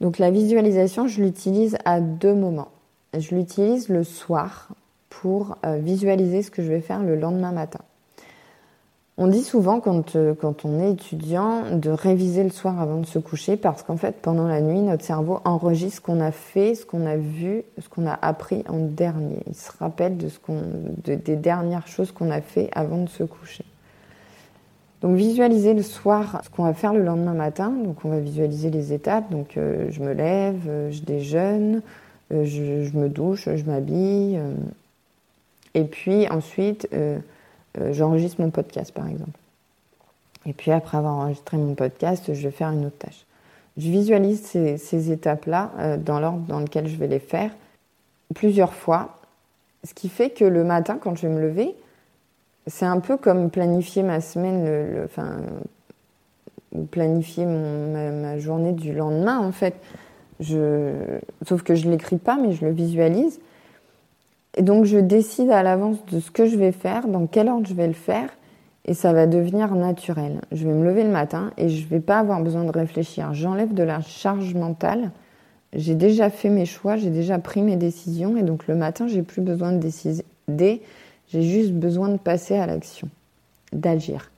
Donc 0.00 0.18
la 0.18 0.30
visualisation, 0.30 1.06
je 1.06 1.22
l'utilise 1.22 1.78
à 1.84 2.00
deux 2.00 2.34
moments. 2.34 2.68
Je 3.16 3.34
l'utilise 3.34 3.88
le 3.88 4.04
soir 4.04 4.68
pour 5.08 5.56
euh, 5.64 5.78
visualiser 5.78 6.42
ce 6.42 6.50
que 6.50 6.62
je 6.62 6.68
vais 6.68 6.80
faire 6.80 7.02
le 7.02 7.16
lendemain 7.16 7.52
matin. 7.52 7.80
On 9.18 9.28
dit 9.28 9.42
souvent 9.42 9.80
quand, 9.80 10.14
euh, 10.14 10.34
quand 10.34 10.66
on 10.66 10.78
est 10.78 10.92
étudiant 10.92 11.62
de 11.72 11.88
réviser 11.88 12.44
le 12.44 12.50
soir 12.50 12.78
avant 12.80 12.98
de 12.98 13.06
se 13.06 13.18
coucher 13.18 13.56
parce 13.56 13.82
qu'en 13.82 13.96
fait 13.96 14.16
pendant 14.20 14.46
la 14.46 14.60
nuit 14.60 14.80
notre 14.80 15.04
cerveau 15.04 15.40
enregistre 15.46 15.96
ce 15.96 16.00
qu'on 16.02 16.20
a 16.20 16.32
fait, 16.32 16.74
ce 16.74 16.84
qu'on 16.84 17.06
a 17.06 17.16
vu, 17.16 17.62
ce 17.80 17.88
qu'on 17.88 18.06
a 18.06 18.18
appris 18.20 18.62
en 18.68 18.78
dernier. 18.78 19.38
Il 19.46 19.54
se 19.54 19.70
rappelle 19.78 20.18
des 20.18 21.36
dernières 21.36 21.86
choses 21.86 22.12
qu'on 22.12 22.30
a 22.30 22.42
fait 22.42 22.68
avant 22.72 22.98
de 22.98 23.08
se 23.08 23.24
coucher. 23.24 23.64
Donc 25.00 25.16
visualiser 25.16 25.72
le 25.72 25.82
soir 25.82 26.42
ce 26.44 26.50
qu'on 26.50 26.64
va 26.64 26.74
faire 26.74 26.92
le 26.92 27.02
lendemain 27.02 27.32
matin. 27.34 27.70
Donc 27.70 28.04
on 28.04 28.10
va 28.10 28.20
visualiser 28.20 28.68
les 28.68 28.92
étapes. 28.92 29.30
Donc 29.30 29.56
euh, 29.56 29.86
je 29.90 30.02
me 30.02 30.12
lève, 30.12 30.60
euh, 30.68 30.90
je 30.90 31.00
déjeune, 31.00 31.80
je, 32.30 32.94
me 32.94 33.08
douche, 33.08 33.48
je 33.54 33.64
m'habille. 33.64 34.38
et 35.74 35.84
puis 35.84 36.28
ensuite 36.28 36.86
j'enregistre 37.92 38.40
mon 38.40 38.50
podcast 38.50 38.92
par 38.92 39.08
exemple. 39.08 39.38
Et 40.46 40.52
puis 40.52 40.70
après 40.70 40.98
avoir 40.98 41.14
enregistré 41.14 41.56
mon 41.56 41.74
podcast, 41.74 42.32
je 42.32 42.42
vais 42.42 42.50
faire 42.50 42.70
une 42.70 42.86
autre 42.86 42.98
tâche. 42.98 43.26
Je 43.76 43.90
visualise 43.90 44.42
ces, 44.42 45.10
étapes-là 45.10 45.70
euh, 45.78 45.96
dans 45.96 46.20
l'ordre 46.20 46.46
dans 46.46 46.60
lequel 46.60 46.86
je 46.86 46.96
vais 46.96 47.08
les 47.08 47.18
faire 47.18 47.50
plusieurs 48.34 48.72
fois, 48.72 49.18
ce 49.84 49.94
qui 49.94 50.08
fait 50.08 50.30
que 50.30 50.44
le 50.44 50.64
matin, 50.64 50.98
quand 51.00 51.16
je 51.16 51.26
vais 51.26 51.32
me 51.32 51.40
lever, 51.40 51.74
c'est 52.66 52.86
un 52.86 53.00
peu 53.00 53.16
comme 53.16 53.50
planifier 53.50 54.02
ma 54.02 54.20
semaine, 54.20 55.04
enfin, 55.04 55.36
planifier 56.90 57.46
ma, 57.46 58.38
journée 58.38 58.72
du 58.72 58.92
lendemain 58.92 59.38
en 59.38 59.52
fait. 59.52 59.74
Sauf 61.46 61.62
que 61.62 61.74
je 61.74 61.88
l'écris 61.88 62.18
pas, 62.18 62.36
mais 62.36 62.52
je 62.52 62.64
le 62.64 62.72
visualise. 62.72 63.40
Et 64.56 64.62
donc 64.62 64.84
je 64.84 64.98
décide 64.98 65.50
à 65.50 65.62
l'avance 65.62 66.04
de 66.06 66.20
ce 66.20 66.30
que 66.30 66.46
je 66.46 66.56
vais 66.56 66.72
faire, 66.72 67.08
dans 67.08 67.26
quel 67.26 67.48
ordre 67.48 67.66
je 67.66 67.74
vais 67.74 67.86
le 67.86 67.92
faire, 67.92 68.30
et 68.86 68.94
ça 68.94 69.12
va 69.12 69.26
devenir 69.26 69.74
naturel. 69.74 70.40
Je 70.52 70.66
vais 70.66 70.72
me 70.72 70.84
lever 70.84 71.02
le 71.02 71.10
matin 71.10 71.50
et 71.58 71.68
je 71.68 71.84
ne 71.84 71.88
vais 71.88 72.00
pas 72.00 72.18
avoir 72.18 72.40
besoin 72.40 72.64
de 72.64 72.70
réfléchir. 72.70 73.34
J'enlève 73.34 73.74
de 73.74 73.82
la 73.82 74.00
charge 74.00 74.54
mentale. 74.54 75.10
J'ai 75.72 75.94
déjà 75.94 76.30
fait 76.30 76.48
mes 76.48 76.64
choix, 76.64 76.96
j'ai 76.96 77.10
déjà 77.10 77.38
pris 77.38 77.60
mes 77.60 77.76
décisions, 77.76 78.36
et 78.36 78.42
donc 78.42 78.66
le 78.66 78.76
matin, 78.76 79.08
j'ai 79.08 79.22
plus 79.22 79.42
besoin 79.42 79.72
de 79.72 79.78
décider. 79.78 80.82
J'ai 81.28 81.42
juste 81.42 81.72
besoin 81.72 82.08
de 82.08 82.16
passer 82.16 82.54
à 82.54 82.66
l'action, 82.66 83.08
d'agir. 83.72 84.30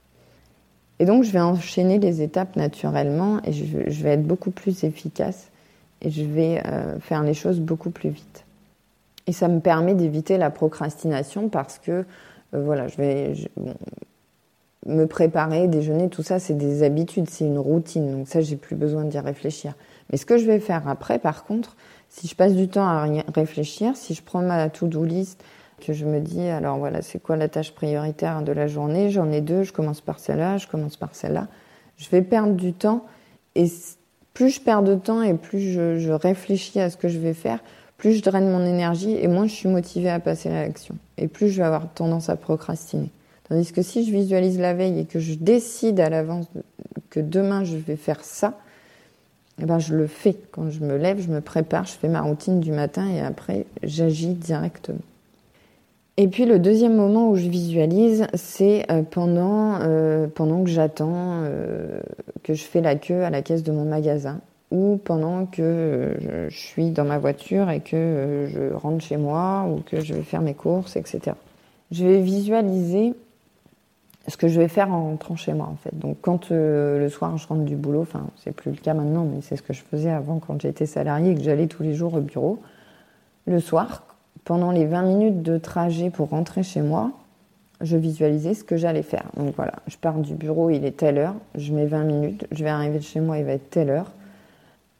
Et 0.99 1.05
donc 1.05 1.23
je 1.23 1.31
vais 1.31 1.39
enchaîner 1.39 1.97
les 1.97 2.21
étapes 2.21 2.55
naturellement 2.57 3.39
et 3.45 3.53
je, 3.53 4.03
vais 4.03 4.09
être 4.09 4.27
beaucoup 4.27 4.51
plus 4.51 4.83
efficace 4.83 5.49
et 6.01 6.09
je 6.09 6.23
vais 6.23 6.61
euh, 6.65 6.99
faire 6.99 7.23
les 7.23 7.33
choses 7.33 7.61
beaucoup 7.61 7.89
plus 7.89 8.09
vite. 8.09 8.43
Et 9.29 9.31
ça 9.31 9.47
me 9.47 9.59
permet 9.59 9.93
d'éviter 9.93 10.39
la 10.39 10.49
procrastination 10.49 11.49
parce 11.49 11.77
que, 11.77 12.03
euh, 12.55 12.63
voilà, 12.63 12.87
je 12.87 12.97
vais 12.97 13.33
me 14.87 15.05
préparer, 15.05 15.67
déjeuner, 15.67 16.09
tout 16.09 16.23
ça, 16.23 16.39
c'est 16.39 16.55
des 16.55 16.81
habitudes, 16.81 17.29
c'est 17.29 17.45
une 17.45 17.59
routine. 17.59 18.11
Donc 18.11 18.27
ça, 18.27 18.41
j'ai 18.41 18.55
plus 18.55 18.75
besoin 18.75 19.03
d'y 19.03 19.19
réfléchir. 19.19 19.75
Mais 20.09 20.17
ce 20.17 20.25
que 20.25 20.39
je 20.39 20.47
vais 20.47 20.59
faire 20.59 20.87
après, 20.87 21.19
par 21.19 21.43
contre, 21.43 21.77
si 22.09 22.27
je 22.27 22.33
passe 22.33 22.55
du 22.55 22.69
temps 22.69 22.87
à 22.87 23.05
réfléchir, 23.35 23.95
si 23.95 24.15
je 24.15 24.23
prends 24.23 24.41
ma 24.41 24.67
to-do 24.67 25.03
list, 25.03 25.43
que 25.79 25.93
je 25.93 26.05
me 26.05 26.21
dis, 26.21 26.41
alors 26.41 26.79
voilà, 26.79 27.03
c'est 27.03 27.21
quoi 27.21 27.37
la 27.37 27.49
tâche 27.49 27.71
prioritaire 27.75 28.41
de 28.41 28.51
la 28.51 28.65
journée? 28.65 29.11
J'en 29.11 29.31
ai 29.31 29.41
deux, 29.41 29.61
je 29.61 29.73
commence 29.73 30.01
par 30.01 30.17
celle-là, 30.17 30.57
je 30.57 30.65
commence 30.65 30.97
par 30.97 31.13
celle-là. 31.13 31.49
Je 31.97 32.09
vais 32.09 32.23
perdre 32.23 32.53
du 32.53 32.73
temps 32.73 33.05
et 33.53 33.67
plus 34.33 34.49
je 34.49 34.59
perds 34.59 34.81
de 34.81 34.95
temps 34.95 35.21
et 35.21 35.35
plus 35.35 35.59
je, 35.59 35.99
je 35.99 36.11
réfléchis 36.11 36.79
à 36.79 36.89
ce 36.89 36.97
que 36.97 37.09
je 37.09 37.19
vais 37.19 37.35
faire, 37.35 37.59
plus 37.99 38.13
je 38.13 38.23
draine 38.23 38.49
mon 38.49 38.65
énergie 38.65 39.15
et 39.15 39.27
moins 39.27 39.45
je 39.45 39.53
suis 39.53 39.69
motivée 39.69 40.09
à 40.09 40.19
passer 40.19 40.49
à 40.49 40.63
l'action. 40.63 40.95
Et 41.17 41.27
plus 41.27 41.49
je 41.49 41.57
vais 41.57 41.65
avoir 41.65 41.93
tendance 41.93 42.29
à 42.29 42.37
procrastiner. 42.37 43.11
Tandis 43.47 43.71
que 43.73 43.81
si 43.81 44.05
je 44.05 44.11
visualise 44.11 44.57
la 44.57 44.73
veille 44.73 44.99
et 44.99 45.05
que 45.05 45.19
je 45.19 45.35
décide 45.35 45.99
à 45.99 46.09
l'avance 46.09 46.47
que 47.09 47.19
demain 47.19 47.65
je 47.65 47.75
vais 47.75 47.97
faire 47.97 48.23
ça, 48.23 48.57
eh 49.61 49.65
ben 49.65 49.79
je 49.79 49.93
le 49.93 50.07
fais. 50.07 50.37
Quand 50.51 50.71
je 50.71 50.79
me 50.79 50.95
lève, 50.95 51.19
je 51.19 51.27
me 51.27 51.41
prépare, 51.41 51.85
je 51.85 51.91
fais 51.91 52.07
ma 52.07 52.21
routine 52.21 52.61
du 52.61 52.71
matin 52.71 53.05
et 53.09 53.19
après 53.19 53.65
j'agis 53.83 54.33
directement. 54.33 54.99
Et 56.15 56.29
puis 56.29 56.45
le 56.45 56.57
deuxième 56.57 56.95
moment 56.95 57.29
où 57.29 57.35
je 57.35 57.49
visualise, 57.49 58.27
c'est 58.33 58.89
euh, 58.89 59.03
pendant, 59.03 59.79
euh, 59.81 60.27
pendant 60.27 60.63
que 60.63 60.69
j'attends 60.69 61.43
euh, 61.43 61.99
que 62.43 62.53
je 62.53 62.63
fais 62.63 62.81
la 62.81 62.95
queue 62.95 63.23
à 63.23 63.29
la 63.29 63.41
caisse 63.41 63.63
de 63.63 63.73
mon 63.73 63.83
magasin 63.83 64.39
ou 64.71 64.99
pendant 65.03 65.45
que 65.45 66.15
je 66.49 66.57
suis 66.57 66.91
dans 66.91 67.05
ma 67.05 67.17
voiture 67.17 67.69
et 67.69 67.79
que 67.79 68.47
je 68.51 68.73
rentre 68.73 69.03
chez 69.03 69.17
moi 69.17 69.67
ou 69.67 69.81
que 69.81 70.01
je 70.01 70.13
vais 70.13 70.21
faire 70.21 70.41
mes 70.41 70.53
courses, 70.53 70.95
etc. 70.95 71.35
Je 71.91 72.05
vais 72.05 72.21
visualiser 72.21 73.15
ce 74.27 74.37
que 74.37 74.47
je 74.47 74.59
vais 74.59 74.67
faire 74.67 74.91
en 74.93 75.05
rentrant 75.05 75.35
chez 75.35 75.53
moi 75.53 75.67
en 75.71 75.75
fait. 75.75 75.97
Donc 75.97 76.17
quand 76.21 76.51
euh, 76.51 76.99
le 76.99 77.09
soir 77.09 77.37
je 77.37 77.47
rentre 77.47 77.63
du 77.63 77.75
boulot, 77.75 78.01
enfin 78.01 78.27
c'est 78.37 78.51
plus 78.51 78.71
le 78.71 78.77
cas 78.77 78.93
maintenant, 78.93 79.25
mais 79.25 79.41
c'est 79.41 79.55
ce 79.55 79.63
que 79.63 79.73
je 79.73 79.81
faisais 79.81 80.11
avant 80.11 80.39
quand 80.39 80.61
j'étais 80.61 80.85
salariée 80.85 81.31
et 81.31 81.35
que 81.35 81.41
j'allais 81.41 81.67
tous 81.67 81.83
les 81.83 81.93
jours 81.93 82.13
au 82.13 82.21
bureau. 82.21 82.59
Le 83.47 83.59
soir, 83.59 84.03
pendant 84.43 84.71
les 84.71 84.85
20 84.85 85.01
minutes 85.01 85.41
de 85.41 85.57
trajet 85.57 86.11
pour 86.11 86.29
rentrer 86.29 86.61
chez 86.61 86.81
moi, 86.81 87.11
je 87.81 87.97
visualisais 87.97 88.53
ce 88.53 88.63
que 88.63 88.77
j'allais 88.77 89.03
faire. 89.03 89.25
Donc 89.37 89.55
voilà, 89.55 89.73
je 89.87 89.97
pars 89.97 90.19
du 90.19 90.33
bureau, 90.33 90.69
il 90.69 90.85
est 90.85 90.97
telle 90.97 91.17
heure, 91.17 91.35
je 91.55 91.73
mets 91.73 91.85
20 91.85 92.03
minutes, 92.03 92.47
je 92.51 92.63
vais 92.63 92.69
arriver 92.69 93.01
chez 93.01 93.21
moi, 93.21 93.37
il 93.39 93.45
va 93.45 93.53
être 93.53 93.69
telle 93.69 93.89
heure. 93.89 94.11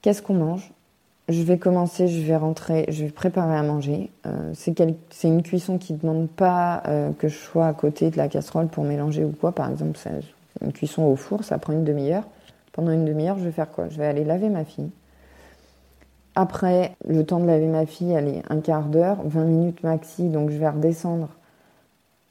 Qu'est-ce 0.02 0.22
qu'on 0.22 0.34
mange? 0.34 0.72
Je 1.28 1.44
vais 1.44 1.58
commencer, 1.58 2.08
je 2.08 2.26
vais 2.26 2.38
rentrer, 2.38 2.86
je 2.90 3.06
vais 3.06 3.12
préparer 3.12 3.56
à 3.56 3.62
manger. 3.62 4.10
Euh, 4.26 4.52
c'est 4.54 5.28
une 5.28 5.44
cuisson 5.44 5.78
qui 5.78 5.94
ne 5.94 6.00
demande 6.00 6.30
pas 6.30 6.82
euh, 6.88 7.12
que 7.12 7.28
je 7.28 7.38
sois 7.38 7.68
à 7.68 7.74
côté 7.74 8.10
de 8.10 8.18
la 8.18 8.28
casserole 8.28 8.68
pour 8.68 8.84
mélanger 8.84 9.26
ou 9.26 9.32
quoi. 9.32 9.52
Par 9.52 9.70
exemple, 9.70 10.00
une 10.62 10.74
cuisson 10.74 11.04
au 11.04 11.16
four, 11.16 11.44
ça 11.44 11.58
prend 11.58 11.74
une 11.74 11.84
demi-heure. 11.84 12.24
Pendant 12.72 12.92
une 12.92 13.06
demi-heure, 13.06 13.38
je 13.38 13.44
vais 13.44 13.52
faire 13.52 13.70
quoi? 13.70 13.90
Je 13.90 13.98
vais 13.98 14.08
aller 14.08 14.24
laver 14.24 14.50
ma 14.50 14.64
fille. 14.64 14.90
Après, 16.34 16.96
le 17.06 17.26
temps 17.26 17.40
de 17.40 17.46
laver 17.46 17.68
ma 17.68 17.86
fille, 17.86 18.16
allez, 18.16 18.42
un 18.50 18.62
quart 18.62 18.86
d'heure, 18.86 19.18
20 19.26 19.44
minutes 19.44 19.84
maxi, 19.84 20.30
donc 20.30 20.50
je 20.52 20.58
vais 20.58 20.70
redescendre. 20.70 21.28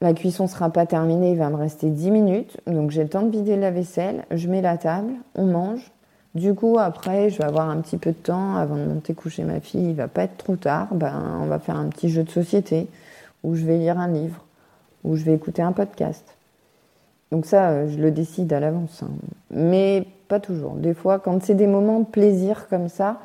La 0.01 0.13
cuisson 0.13 0.47
sera 0.47 0.71
pas 0.71 0.85
terminée, 0.85 1.33
il 1.33 1.37
va 1.37 1.49
me 1.49 1.55
rester 1.55 1.89
10 1.89 2.09
minutes, 2.09 2.57
donc 2.65 2.89
j'ai 2.89 3.03
le 3.03 3.09
temps 3.09 3.21
de 3.21 3.29
vider 3.29 3.55
la 3.55 3.69
vaisselle, 3.69 4.25
je 4.31 4.47
mets 4.47 4.61
la 4.61 4.77
table, 4.77 5.11
on 5.35 5.45
mange, 5.45 5.91
du 6.35 6.53
coup, 6.53 6.77
après, 6.79 7.29
je 7.29 7.39
vais 7.39 7.45
avoir 7.45 7.69
un 7.69 7.77
petit 7.81 7.97
peu 7.97 8.11
de 8.11 8.17
temps 8.17 8.55
avant 8.55 8.75
de 8.75 8.83
monter 8.83 9.13
coucher 9.13 9.43
ma 9.43 9.59
fille. 9.59 9.89
Il 9.89 9.95
va 9.95 10.07
pas 10.07 10.23
être 10.23 10.37
trop 10.37 10.55
tard. 10.55 10.87
Ben, 10.91 11.39
on 11.41 11.47
va 11.47 11.59
faire 11.59 11.75
un 11.75 11.87
petit 11.87 12.09
jeu 12.09 12.23
de 12.23 12.29
société 12.29 12.87
où 13.43 13.55
je 13.55 13.65
vais 13.65 13.77
lire 13.77 13.97
un 13.97 14.07
livre, 14.07 14.43
où 15.03 15.15
je 15.15 15.23
vais 15.23 15.33
écouter 15.33 15.61
un 15.61 15.71
podcast. 15.71 16.23
Donc 17.31 17.45
ça, 17.45 17.69
euh, 17.69 17.89
je 17.89 17.97
le 17.97 18.11
décide 18.11 18.51
à 18.53 18.59
l'avance. 18.59 19.03
Hein. 19.03 19.09
Mais 19.51 20.05
pas 20.27 20.39
toujours. 20.39 20.73
Des 20.73 20.93
fois, 20.93 21.19
quand 21.19 21.43
c'est 21.43 21.55
des 21.55 21.67
moments 21.67 21.99
de 21.99 22.05
plaisir 22.05 22.67
comme 22.69 22.89
ça, 22.89 23.19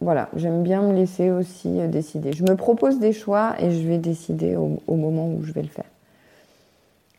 voilà, 0.00 0.28
j'aime 0.36 0.62
bien 0.62 0.82
me 0.82 0.92
laisser 0.92 1.30
aussi 1.30 1.80
euh, 1.80 1.88
décider. 1.88 2.32
Je 2.32 2.44
me 2.44 2.56
propose 2.56 2.98
des 2.98 3.12
choix 3.12 3.54
et 3.58 3.70
je 3.70 3.86
vais 3.86 3.98
décider 3.98 4.56
au, 4.56 4.96
moment 4.96 5.28
où 5.28 5.42
je 5.42 5.52
vais 5.52 5.62
le 5.62 5.68
faire. 5.68 5.84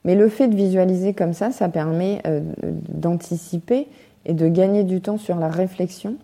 Mais 0.03 0.15
le 0.15 0.29
fait 0.29 0.47
de 0.47 0.55
visualiser 0.55 1.13
comme 1.13 1.33
ça, 1.33 1.51
ça 1.51 1.67
permet 1.67 2.21
euh, 2.27 2.41
d'anticiper 2.89 3.87
et 4.25 4.33
de 4.33 4.47
gagner 4.47 4.83
du 4.83 5.01
temps 5.01 5.17
sur 5.17 5.35
la 5.35 5.49
réflexion. 5.49 6.17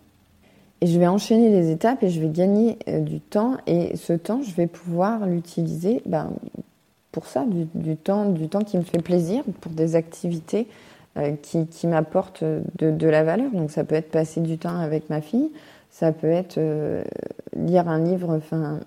Et 0.82 0.86
je 0.86 0.98
vais 0.98 1.06
enchaîner 1.06 1.48
les 1.48 1.70
étapes 1.70 2.02
et 2.02 2.08
je 2.08 2.20
vais 2.20 2.28
gagner 2.28 2.76
euh, 2.88 2.98
du 2.98 3.20
temps. 3.20 3.56
Et 3.68 3.96
ce 3.96 4.12
temps, 4.12 4.42
je 4.42 4.52
vais 4.52 4.66
pouvoir 4.66 5.26
l'utiliser 5.26 6.02
ben, 6.06 6.32
pour 7.12 7.26
ça, 7.26 7.44
du, 7.46 7.96
temps, 7.96 8.28
du 8.30 8.48
temps 8.48 8.62
qui 8.62 8.78
me 8.78 8.82
fait 8.82 9.00
plaisir, 9.00 9.44
pour 9.60 9.70
des 9.70 9.94
activités 9.94 10.66
euh, 11.18 11.36
qui, 11.40 11.86
m'apportent 11.86 12.42
de, 12.42 12.90
de, 12.90 13.06
la 13.06 13.22
valeur. 13.22 13.52
Donc 13.52 13.70
ça 13.70 13.84
peut 13.84 13.94
être 13.94 14.10
passer 14.10 14.40
du 14.40 14.58
temps 14.58 14.76
avec 14.76 15.08
ma 15.08 15.20
fille, 15.20 15.52
ça 15.90 16.10
peut 16.10 16.30
être 16.30 16.58
euh, 16.58 17.04
lire 17.54 17.88
un 17.88 18.00
livre, 18.00 18.34
enfin 18.34 18.80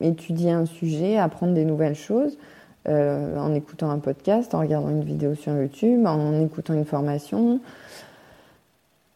étudier 0.00 0.52
un 0.52 0.64
sujet, 0.64 1.18
apprendre 1.18 1.52
des 1.52 1.66
nouvelles 1.66 1.94
choses. 1.94 2.38
en 2.86 3.54
écoutant 3.54 3.90
un 3.90 3.98
podcast, 3.98 4.54
en 4.54 4.60
regardant 4.60 4.88
une 4.88 5.04
vidéo 5.04 5.34
sur 5.34 5.52
YouTube, 5.52 6.06
en 6.06 6.40
écoutant 6.40 6.72
une 6.72 6.86
formation, 6.86 7.60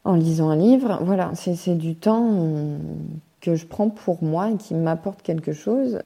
en 0.07 0.15
lisant 0.15 0.49
un 0.51 0.57
livre. 0.57 1.01
Voilà, 1.03 1.33
c'est 1.35 1.77
du 1.77 1.95
temps 1.95 2.31
euh, 2.33 2.79
que 3.41 3.55
je 3.57 3.67
prends 3.67 3.89
pour 3.89 4.23
moi 4.23 4.51
et 4.51 4.57
qui 4.57 4.75
m'apporte 4.75 5.23
quelque 5.23 5.53
chose. 5.53 6.01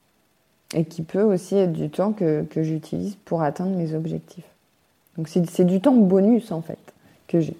et 0.73 0.85
qui 0.85 1.01
peut 1.01 1.21
aussi 1.21 1.57
être 1.57 1.73
du 1.73 1.89
temps 1.89 2.13
que, 2.13 2.43
que 2.43 2.63
j'utilise 2.63 3.17
pour 3.25 3.41
atteindre 3.41 3.75
mes 3.75 3.93
objectifs. 3.93 4.45
Donc 5.17 5.27
c'est 5.27 5.65
du 5.65 5.81
temps 5.81 5.95
bonus 5.95 6.51
en 6.53 6.61
fait 6.61 6.79
que 7.27 7.41
j'ai. 7.41 7.57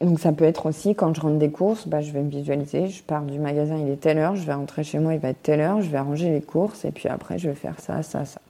Donc 0.00 0.18
ça 0.18 0.32
peut 0.32 0.44
être 0.44 0.66
aussi 0.66 0.96
quand 0.96 1.14
je 1.14 1.20
rentre 1.20 1.38
des 1.38 1.50
courses, 1.50 1.86
bah, 1.86 2.00
je 2.00 2.10
vais 2.10 2.22
me 2.22 2.30
visualiser, 2.30 2.88
je 2.88 3.02
pars 3.04 3.22
du 3.22 3.38
magasin, 3.38 3.78
il 3.78 3.88
est 3.88 4.00
telle 4.00 4.18
heure, 4.18 4.34
je 4.34 4.44
vais 4.44 4.52
rentrer 4.52 4.82
chez 4.82 4.98
moi, 4.98 5.14
il 5.14 5.20
va 5.20 5.28
être 5.28 5.42
telle 5.42 5.60
heure, 5.60 5.80
je 5.80 5.88
vais 5.88 6.00
ranger 6.00 6.30
les 6.30 6.42
courses 6.42 6.84
et 6.84 6.90
puis 6.90 7.08
après 7.08 7.38
je 7.38 7.48
vais 7.48 7.54
faire 7.54 7.78
ça, 7.78 8.02
ça, 8.02 8.24
ça. 8.24 8.40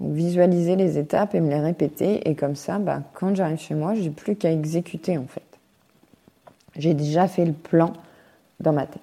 Donc 0.00 0.12
visualiser 0.14 0.74
les 0.74 0.98
étapes 0.98 1.36
et 1.36 1.40
me 1.40 1.48
les 1.48 1.60
répéter 1.60 2.28
et 2.28 2.34
comme 2.34 2.56
ça, 2.56 2.80
bah, 2.80 3.02
quand 3.14 3.36
j'arrive 3.36 3.60
chez 3.60 3.76
moi, 3.76 3.94
j'ai 3.94 4.10
plus 4.10 4.34
qu'à 4.34 4.50
exécuter 4.50 5.16
en 5.16 5.26
fait. 5.26 5.51
J'ai 6.76 6.94
déjà 6.94 7.28
fait 7.28 7.44
le 7.44 7.52
plan 7.52 7.92
dans 8.60 8.72
ma 8.72 8.86
tête. 8.86 9.00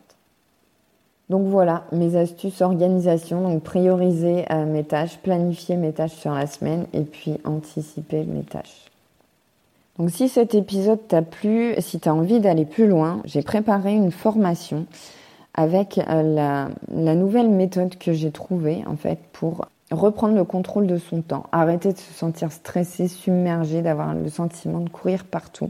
Donc 1.29 1.47
voilà 1.47 1.83
mes 1.91 2.15
astuces 2.15 2.61
organisation, 2.61 3.41
donc 3.41 3.61
prioriser 3.61 4.45
euh, 4.51 4.65
mes 4.65 4.83
tâches, 4.83 5.17
planifier 5.19 5.75
mes 5.75 5.93
tâches 5.93 6.15
sur 6.15 6.33
la 6.33 6.47
semaine 6.47 6.87
et 6.93 7.01
puis 7.01 7.37
anticiper 7.45 8.23
mes 8.23 8.41
tâches. 8.41 8.85
Donc 9.99 10.09
si 10.09 10.27
cet 10.27 10.55
épisode 10.55 11.07
t'a 11.07 11.21
plu, 11.21 11.75
si 11.79 11.99
tu 11.99 12.09
as 12.09 12.15
envie 12.15 12.39
d'aller 12.39 12.65
plus 12.65 12.87
loin, 12.87 13.21
j'ai 13.25 13.43
préparé 13.43 13.93
une 13.93 14.11
formation 14.11 14.87
avec 15.53 15.99
euh, 15.99 16.23
la, 16.23 16.69
la 16.91 17.13
nouvelle 17.13 17.49
méthode 17.49 17.97
que 17.97 18.13
j'ai 18.13 18.31
trouvée 18.31 18.83
en 18.87 18.95
fait 18.95 19.19
pour 19.31 19.67
reprendre 19.91 20.35
le 20.35 20.45
contrôle 20.45 20.87
de 20.87 20.97
son 20.97 21.21
temps, 21.21 21.45
arrêter 21.51 21.93
de 21.93 21.97
se 21.97 22.13
sentir 22.13 22.51
stressé, 22.51 23.07
submergé, 23.07 23.81
d'avoir 23.81 24.15
le 24.15 24.29
sentiment 24.29 24.79
de 24.79 24.89
courir 24.89 25.25
partout. 25.25 25.69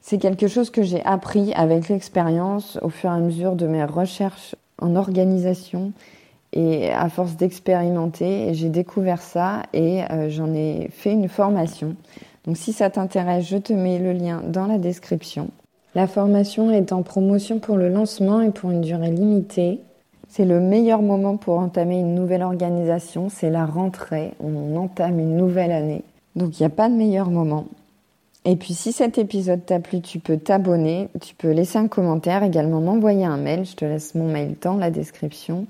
C'est 0.00 0.18
quelque 0.18 0.48
chose 0.48 0.70
que 0.70 0.82
j'ai 0.82 1.04
appris 1.04 1.52
avec 1.54 1.88
l'expérience 1.88 2.78
au 2.82 2.88
fur 2.88 3.10
et 3.10 3.14
à 3.14 3.18
mesure 3.18 3.54
de 3.54 3.66
mes 3.66 3.84
recherches 3.84 4.54
en 4.78 4.96
organisation 4.96 5.92
et 6.52 6.90
à 6.90 7.08
force 7.08 7.36
d'expérimenter, 7.36 8.52
j'ai 8.54 8.70
découvert 8.70 9.22
ça 9.22 9.62
et 9.72 10.02
euh, 10.10 10.28
j'en 10.30 10.52
ai 10.52 10.88
fait 10.90 11.12
une 11.12 11.28
formation. 11.28 11.94
Donc 12.46 12.56
si 12.56 12.72
ça 12.72 12.90
t'intéresse, 12.90 13.46
je 13.46 13.58
te 13.58 13.72
mets 13.72 13.98
le 13.98 14.12
lien 14.12 14.42
dans 14.44 14.66
la 14.66 14.78
description. 14.78 15.48
La 15.94 16.06
formation 16.06 16.70
est 16.70 16.92
en 16.92 17.02
promotion 17.02 17.58
pour 17.58 17.76
le 17.76 17.88
lancement 17.88 18.40
et 18.40 18.50
pour 18.50 18.70
une 18.70 18.80
durée 18.80 19.10
limitée. 19.10 19.80
C'est 20.28 20.44
le 20.44 20.60
meilleur 20.60 21.02
moment 21.02 21.36
pour 21.36 21.58
entamer 21.58 21.98
une 21.98 22.14
nouvelle 22.14 22.42
organisation, 22.42 23.28
c'est 23.28 23.50
la 23.50 23.66
rentrée, 23.66 24.32
on 24.40 24.76
entame 24.76 25.18
une 25.18 25.36
nouvelle 25.36 25.72
année. 25.72 26.02
Donc 26.36 26.58
il 26.58 26.62
n'y 26.62 26.66
a 26.66 26.70
pas 26.70 26.88
de 26.88 26.94
meilleur 26.94 27.30
moment. 27.30 27.66
Et 28.44 28.56
puis 28.56 28.72
si 28.72 28.92
cet 28.92 29.18
épisode 29.18 29.66
t'a 29.66 29.80
plu, 29.80 30.00
tu 30.00 30.18
peux 30.18 30.38
t'abonner, 30.38 31.08
tu 31.20 31.34
peux 31.34 31.50
laisser 31.50 31.78
un 31.78 31.88
commentaire, 31.88 32.42
également 32.42 32.80
m'envoyer 32.80 33.24
un 33.24 33.36
mail, 33.36 33.66
je 33.66 33.76
te 33.76 33.84
laisse 33.84 34.14
mon 34.14 34.30
mail 34.30 34.56
dans 34.62 34.76
la 34.76 34.90
description. 34.90 35.66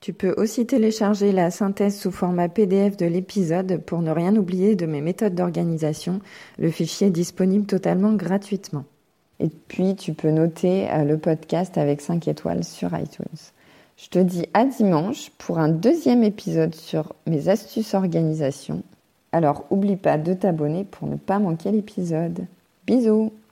Tu 0.00 0.12
peux 0.12 0.34
aussi 0.36 0.66
télécharger 0.66 1.32
la 1.32 1.50
synthèse 1.50 1.98
sous 1.98 2.10
format 2.10 2.48
PDF 2.48 2.96
de 2.96 3.06
l'épisode 3.06 3.78
pour 3.86 4.00
ne 4.00 4.10
rien 4.10 4.36
oublier 4.36 4.74
de 4.74 4.86
mes 4.86 5.00
méthodes 5.00 5.34
d'organisation. 5.34 6.20
Le 6.58 6.70
fichier 6.70 7.06
est 7.06 7.10
disponible 7.10 7.66
totalement 7.66 8.12
gratuitement. 8.12 8.84
Et 9.40 9.48
puis, 9.48 9.96
tu 9.96 10.12
peux 10.12 10.30
noter 10.30 10.90
euh, 10.90 11.04
le 11.04 11.18
podcast 11.18 11.78
avec 11.78 12.00
5 12.00 12.28
étoiles 12.28 12.64
sur 12.64 12.96
iTunes. 12.98 13.24
Je 13.96 14.08
te 14.08 14.18
dis 14.18 14.46
à 14.54 14.64
dimanche 14.64 15.30
pour 15.38 15.58
un 15.58 15.68
deuxième 15.68 16.22
épisode 16.22 16.74
sur 16.74 17.14
mes 17.26 17.48
astuces 17.48 17.94
organisation. 17.94 18.82
Alors, 19.34 19.64
oublie 19.70 19.96
pas 19.96 20.16
de 20.16 20.32
t'abonner 20.32 20.84
pour 20.84 21.08
ne 21.08 21.16
pas 21.16 21.40
manquer 21.40 21.72
l'épisode. 21.72 22.46
Bisous 22.86 23.32